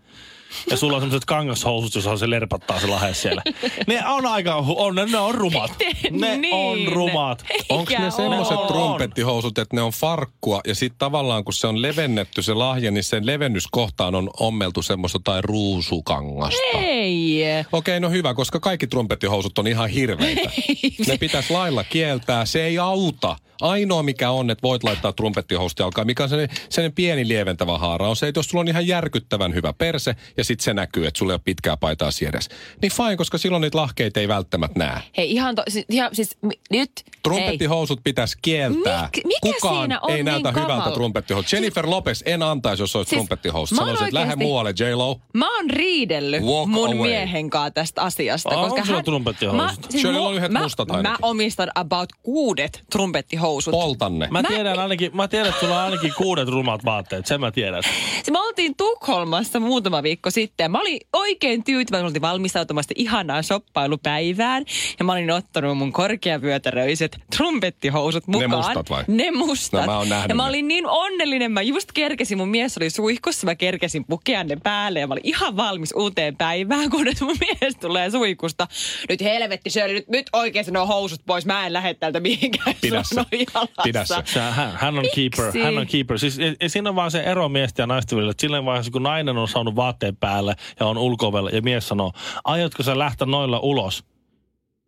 ja 0.71 0.77
sulla 0.77 0.97
on 0.97 1.03
semmoiset 1.03 1.25
kangashousut, 1.25 1.95
jossa 1.95 2.17
se 2.17 2.31
lerpattaa 2.31 2.81
se 2.81 2.87
lahe 2.87 3.15
siellä. 3.15 3.43
Ne 3.87 4.07
on 4.09 4.27
aika, 4.27 4.55
on, 4.55 4.95
ne 4.95 5.19
on 5.19 5.35
rumat. 5.35 5.71
Ne 6.11 6.37
Niin. 6.37 6.55
on 6.55 6.93
rumat. 6.93 7.45
Onko 7.69 7.93
ne 7.99 8.11
semmoiset 8.11 8.57
oo. 8.59 8.67
trumpettihousut, 8.67 9.59
että 9.59 9.77
ne 9.77 9.83
on 9.83 9.93
farkkua 9.93 10.61
ja 10.67 10.75
sitten 10.75 10.99
tavallaan 10.99 11.45
kun 11.45 11.55
se 11.55 11.67
on 11.67 11.83
levennetty 11.83 12.43
se 12.43 12.55
lahja, 12.55 12.91
niin 12.91 13.05
sen 13.05 13.27
levennyskohtaan 13.27 14.15
on 14.15 14.31
ommeltu 14.41 14.83
semmoista 14.83 15.19
tai 15.25 15.43
ruusukangasta. 15.43 16.61
Ei. 16.75 17.43
Okei, 17.73 18.01
no 18.01 18.11
hyvä, 18.11 18.35
koska 18.35 18.61
kaikki 18.61 18.87
trumpettihousut 18.87 19.59
on 19.59 19.67
ihan 19.67 19.89
hirveitä. 19.89 20.51
ne 21.07 21.17
pitäisi 21.19 21.53
lailla 21.53 21.85
kieltää, 21.85 22.45
se 22.45 22.65
ei 22.65 22.79
auta. 22.79 23.37
Ainoa 23.61 24.03
mikä 24.03 24.31
on, 24.31 24.51
että 24.51 24.63
voit 24.63 24.85
laittaa 24.85 25.13
trumpettihousut 25.13 25.79
jalkaan, 25.79 26.07
mikä 26.07 26.23
on 26.23 26.29
sellainen, 26.29 26.57
sellainen 26.69 26.95
pieni 26.95 27.29
lieventävä 27.29 27.79
haara, 27.79 28.09
on 28.09 28.17
se, 28.17 28.29
että 28.29 28.39
jos 28.39 28.47
sulla 28.47 28.61
on 28.61 28.69
ihan 28.69 28.87
järkyttävän 28.87 29.55
hyvä 29.55 29.73
perse 29.73 30.17
ja 30.37 30.45
sitten 30.45 30.65
se 30.65 30.75
näkyy, 30.75 31.07
että 31.07 31.19
sulla 31.19 31.33
ei 31.33 31.35
ole 31.35 31.41
pitkää 31.45 31.77
paitaa 31.77 32.11
siedes. 32.11 32.49
Niin 32.83 32.93
fine, 32.93 33.17
koska 33.17 33.39
silloin 33.39 33.61
niitä 33.61 33.79
lahkeita 33.79 34.21
ei 34.21 34.29
välttämättä 34.29 34.79
näe. 34.79 35.01
Hei 35.17 35.31
ihan, 35.33 35.55
to, 35.55 35.63
siis, 35.69 35.85
ihan 35.91 36.11
siis 36.13 36.37
mi, 36.43 36.55
nyt. 36.71 36.91
Trumpettihousut 37.23 38.01
pitäisi 38.05 38.37
kieltää. 38.43 39.09
Mik- 39.17 39.27
mikä 39.27 39.39
Kukaan 39.43 39.77
siinä 39.83 40.01
on 40.01 40.11
ei 40.11 40.17
niin 40.17 40.25
näytä 40.25 40.53
kamala? 40.53 40.75
hyvältä 40.75 40.95
trumpettihousut. 40.95 41.53
Jennifer 41.53 41.91
Lopez 41.91 42.23
en 42.27 42.43
antaisi, 42.43 42.83
jos 42.83 42.97
olisi 42.97 43.09
Siis 43.11 43.19
trumpettihousut. 43.19 43.77
mä 43.77 43.83
Sanoisin, 43.83 44.05
että 44.07 44.21
lähde 44.21 44.37
muualle, 44.37 44.71
J-Lo. 44.71 45.21
Mä 45.35 45.57
oon 45.57 45.71
riidellyt 45.71 46.43
Walk 46.43 46.69
mun 46.69 46.87
away. 46.89 46.99
miehen 47.11 47.51
kanssa 47.51 47.71
tästä 47.71 48.03
asiasta. 48.03 48.49
On 48.49 48.69
koska 48.71 48.85
sulla 48.85 48.97
hän, 48.99 49.05
trumpettihousut? 49.05 49.87
Shirleylla 49.91 50.29
on 50.29 50.35
yhdet 50.35 50.53
mä, 50.53 50.63
mustat 50.63 50.89
mä 50.89 50.97
ainakin. 50.97 51.19
omistan 51.23 51.69
about 51.75 52.09
kuudet 52.23 52.83
trumpettihousut. 52.93 53.50
Poltanne. 53.71 54.29
Mä 54.31 54.43
Mä- 54.43 54.49
tiedän 54.49 54.79
ainakin, 54.79 55.11
mä 55.17 55.29
tiedän, 55.29 55.49
että 55.49 55.61
sulla 55.61 55.75
on 55.79 55.85
ainakin 55.85 56.13
kuudet 56.17 56.49
rumat 56.49 56.85
vaatteet. 56.85 57.27
Sen 57.27 57.41
mä 57.41 57.51
tiedän. 57.51 57.83
Se, 58.25 58.31
me 58.31 58.39
oltiin 58.41 58.77
Tukholmassa 58.77 59.61
muutama 59.61 60.03
viikko 60.03 60.31
sitten. 60.31 60.65
ja 60.65 60.69
Mä 60.69 60.81
olin 60.81 61.01
oikein 61.13 61.65
tyytyväinen. 61.65 62.05
Mä 62.05 62.07
oltiin 62.09 62.23
valmistautumassa 62.23 62.95
ihanaan 62.97 63.45
shoppailupäivään. 63.45 64.65
Ja 64.99 65.05
mä 65.05 65.13
olin 65.13 65.31
ottanut 65.31 65.79
mun 65.79 65.93
korkeavyötäröiset 65.93 67.17
trumpettihousut 67.37 68.27
Ne 68.27 68.33
mukaan. 68.47 68.51
mustat 68.67 68.91
vai? 68.91 69.05
Ne 69.09 69.31
mustat. 69.31 69.87
No, 69.87 70.05
mä 70.05 70.25
ja 70.29 70.35
mä 70.35 70.43
ne. 70.43 70.49
olin 70.49 70.69
niin 70.69 70.87
onnellinen. 70.87 71.53
Mä 71.53 71.63
just 71.63 71.93
kerkesin, 71.93 72.39
mun 72.39 72.49
mies 72.49 72.77
oli 72.77 72.91
suihkussa. 72.91 73.47
Mä 73.47 73.55
kerkesin 73.55 74.05
pukea 74.05 74.45
ne 74.45 74.57
päälle. 74.63 75.01
Ja 75.01 75.07
mä 75.07 75.15
olin 75.15 75.27
ihan 75.27 75.57
valmis 75.57 75.93
uuteen 75.97 76.37
päivään, 76.37 76.91
kunnes 76.97 77.21
mun 77.21 77.37
mies 77.41 77.77
tulee 77.81 78.11
suihkusta. 78.11 78.69
Nyt 79.09 79.21
helvetti, 79.21 79.71
Shirley, 79.71 79.95
nyt, 79.95 80.09
nyt 80.09 80.27
oikein 80.33 80.67
nuo 80.71 80.87
housut 80.87 81.21
pois. 81.27 81.47
Mä 81.47 81.67
en 81.67 81.73
lähde 81.73 81.95
täältä 81.95 82.21
mihinkään. 82.21 82.77
Pidä 82.81 83.03
se. 83.53 83.59
on 83.59 83.69
jalassa. 83.77 83.83
Pidä 83.83 84.05
se. 84.05 84.15
Se, 84.25 84.41
hän, 84.41 84.73
hän 84.77 84.99
on 84.99 85.03
Miksi? 85.03 85.31
keeper. 85.31 85.63
Hän 85.65 85.79
on 85.79 85.87
keeper. 85.87 86.19
Siis, 86.19 86.39
ja, 86.39 86.55
ja 86.61 86.69
siinä 86.69 86.91
on 86.91 86.97
vaan 86.97 87.11
se 87.11 87.21
ero 87.21 87.49
miesten 87.49 87.83
ja 87.83 87.87
naisten 87.87 88.17
välillä. 88.17 88.31
Että 88.31 88.41
Silleen 88.41 88.65
vaiheessa, 88.65 88.93
kun 88.93 89.03
nainen 89.03 89.37
on 89.37 89.49
saanut 89.49 89.77
vaatteen 89.77 90.17
päälle 90.17 90.55
ja 90.81 90.87
on 90.87 90.99
ulkovella 90.99 91.51
ja 91.51 91.63
mies 91.63 91.89
sanoo, 91.89 92.13
aiotko 92.45 92.83
sä 92.83 92.99
lähteä 92.99 93.27
noilla 93.27 93.59
ulos? 93.59 94.05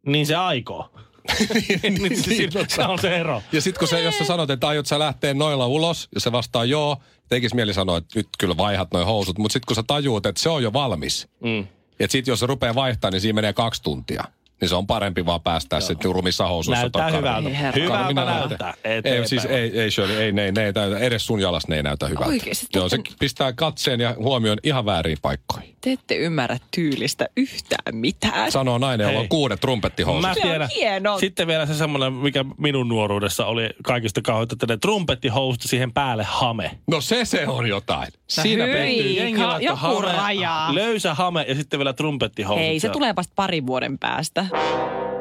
Niin 0.07 0.27
se 0.27 0.35
aikoo. 0.35 0.91
niin, 1.83 2.25
se, 2.25 2.35
se, 2.51 2.65
se 2.69 2.83
on 2.83 2.99
se 2.99 3.17
ero. 3.17 3.43
Ja 3.53 3.61
sitten 3.61 3.79
kun 3.79 3.89
se, 3.89 4.03
jos 4.03 4.19
sä 4.19 4.25
sanot, 4.25 4.51
että 4.51 4.69
aiot 4.69 4.87
sä 4.87 4.99
lähteä 4.99 5.35
noilla 5.35 5.67
ulos, 5.67 6.09
ja 6.15 6.21
se 6.21 6.33
vastaa 6.33 6.65
joo, 6.65 6.97
tekis 7.29 7.55
mieli 7.55 7.75
sanoa, 7.75 7.97
että 7.97 8.19
nyt 8.19 8.29
kyllä 8.39 8.57
vaihat 8.57 8.89
noi 8.93 9.05
housut. 9.05 9.39
Mutta 9.39 9.53
sitten 9.53 9.67
kun 9.67 9.77
sä 9.77 9.83
tajuut, 9.87 10.27
että 10.27 10.43
se 10.43 10.49
on 10.49 10.63
jo 10.63 10.73
valmis. 10.73 11.29
Mm. 11.41 11.67
Ja 11.99 12.09
sitten 12.09 12.33
jos 12.33 12.41
se 12.41 12.47
rupeaa 12.47 12.75
vaihtaa, 12.75 13.11
niin 13.11 13.21
siinä 13.21 13.35
menee 13.35 13.53
kaksi 13.53 13.83
tuntia. 13.83 14.25
Niin 14.63 14.69
se 14.69 14.75
on 14.75 14.87
parempi 14.87 15.27
vaan 15.27 15.41
päästää 15.41 15.81
sitten 15.81 16.15
rumissa 16.15 16.47
housuissa. 16.47 16.83
Näyttää 16.83 17.11
hyvältä. 17.11 17.49
Herra. 17.49 17.83
Hyvältä 17.83 18.25
näyttää. 18.25 18.75
Ei, 18.85 19.29
siis 19.29 19.45
ei, 19.45 19.81
ei 19.81 19.91
Shirley, 19.91 20.21
ei, 20.23 20.33
ne, 20.33 20.53
ne 20.53 20.65
ei 20.65 20.73
näytä, 20.73 20.99
edes 20.99 21.27
sun 21.27 21.41
jalassa 21.41 21.69
ne 21.69 21.77
ei 21.77 21.83
näytä 21.83 22.07
hyvältä. 22.07 22.29
Oikeesti, 22.29 22.67
Joo, 22.75 22.89
se 22.89 22.99
pistää 23.19 23.53
katseen 23.53 24.01
ja 24.01 24.15
huomioon 24.19 24.59
ihan 24.63 24.87
väärin 24.87 25.19
paikkoihin. 25.23 25.77
Te 25.81 25.93
ette 25.93 26.17
ymmärrä 26.17 26.59
tyylistä 26.75 27.29
yhtään 27.37 27.97
mitään. 27.97 28.53
Sanoo 28.53 28.79
nainen, 28.79 29.05
jolla 29.05 29.21
on 29.21 29.29
kuudet 29.29 29.61
trumpettihousut. 29.61 30.23
Mä 30.23 30.35
tiedän. 30.35 30.69
hieno. 30.75 31.19
Sitten 31.19 31.47
vielä 31.47 31.67
se 31.67 31.75
semmoinen, 31.75 32.13
mikä 32.13 32.45
minun 32.59 32.89
nuoruudessa 32.89 33.47
oli 33.47 33.71
kaikista 33.83 34.23
kauheita, 34.23 34.55
että 34.55 34.67
ne 34.67 34.77
trumpettihousut 34.77 35.63
siihen 35.63 35.93
päälle 35.93 36.25
hame. 36.25 36.71
No 36.87 37.01
se 37.01 37.25
se 37.25 37.47
on 37.47 37.67
jotain. 37.67 38.09
Siinä 38.43 38.65
pettyy. 38.65 39.13
Jengi 39.13 39.41
ka- 39.41 39.59
joku 39.61 39.77
hame, 39.77 40.13
raja. 40.13 40.69
Löysä 40.73 41.15
hame 41.15 41.45
ja 41.49 41.55
sitten 41.55 41.79
vielä 41.79 41.93
trumpettihousut. 41.93 42.65
Ei, 42.67 42.81
se 42.81 42.89
tulee 42.89 43.17
vasta 43.17 43.33
parin 43.37 43.67
vuoden 43.67 43.99
päästä. 43.99 44.47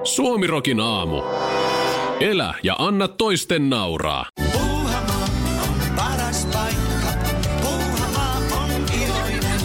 Suomirokin 0.03 0.79
aamu. 0.79 1.21
Elä 2.19 2.53
ja 2.63 2.75
anna 2.79 3.07
toisten 3.07 3.69
nauraa. 3.69 4.25
Puuhamaa 4.53 5.23
on 5.63 5.95
paras 5.95 6.45
paikka. 6.53 7.07
Puuhamaa 7.61 8.37
on 8.51 8.71
iloinen. 9.03 9.59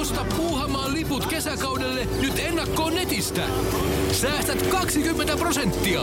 Osta 0.00 0.24
Puuhamaan 0.36 0.94
liput 0.94 1.26
kesäkaudelle 1.26 2.08
nyt 2.20 2.38
ennakkoon 2.38 2.94
netistä. 2.94 3.42
Säästät 4.12 4.62
20 4.66 5.36
prosenttia. 5.36 6.00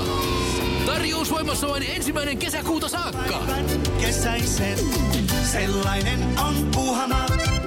Tarjous 0.85 1.31
voimassa 1.31 1.67
vain 1.67 1.83
ensimmäinen 1.83 2.37
kesäkuuta 2.37 2.89
saakka. 2.89 3.41
Kesäisen. 4.01 4.77
Sellainen 5.51 6.19
on 6.39 6.67
Puuhamaa. 6.75 7.60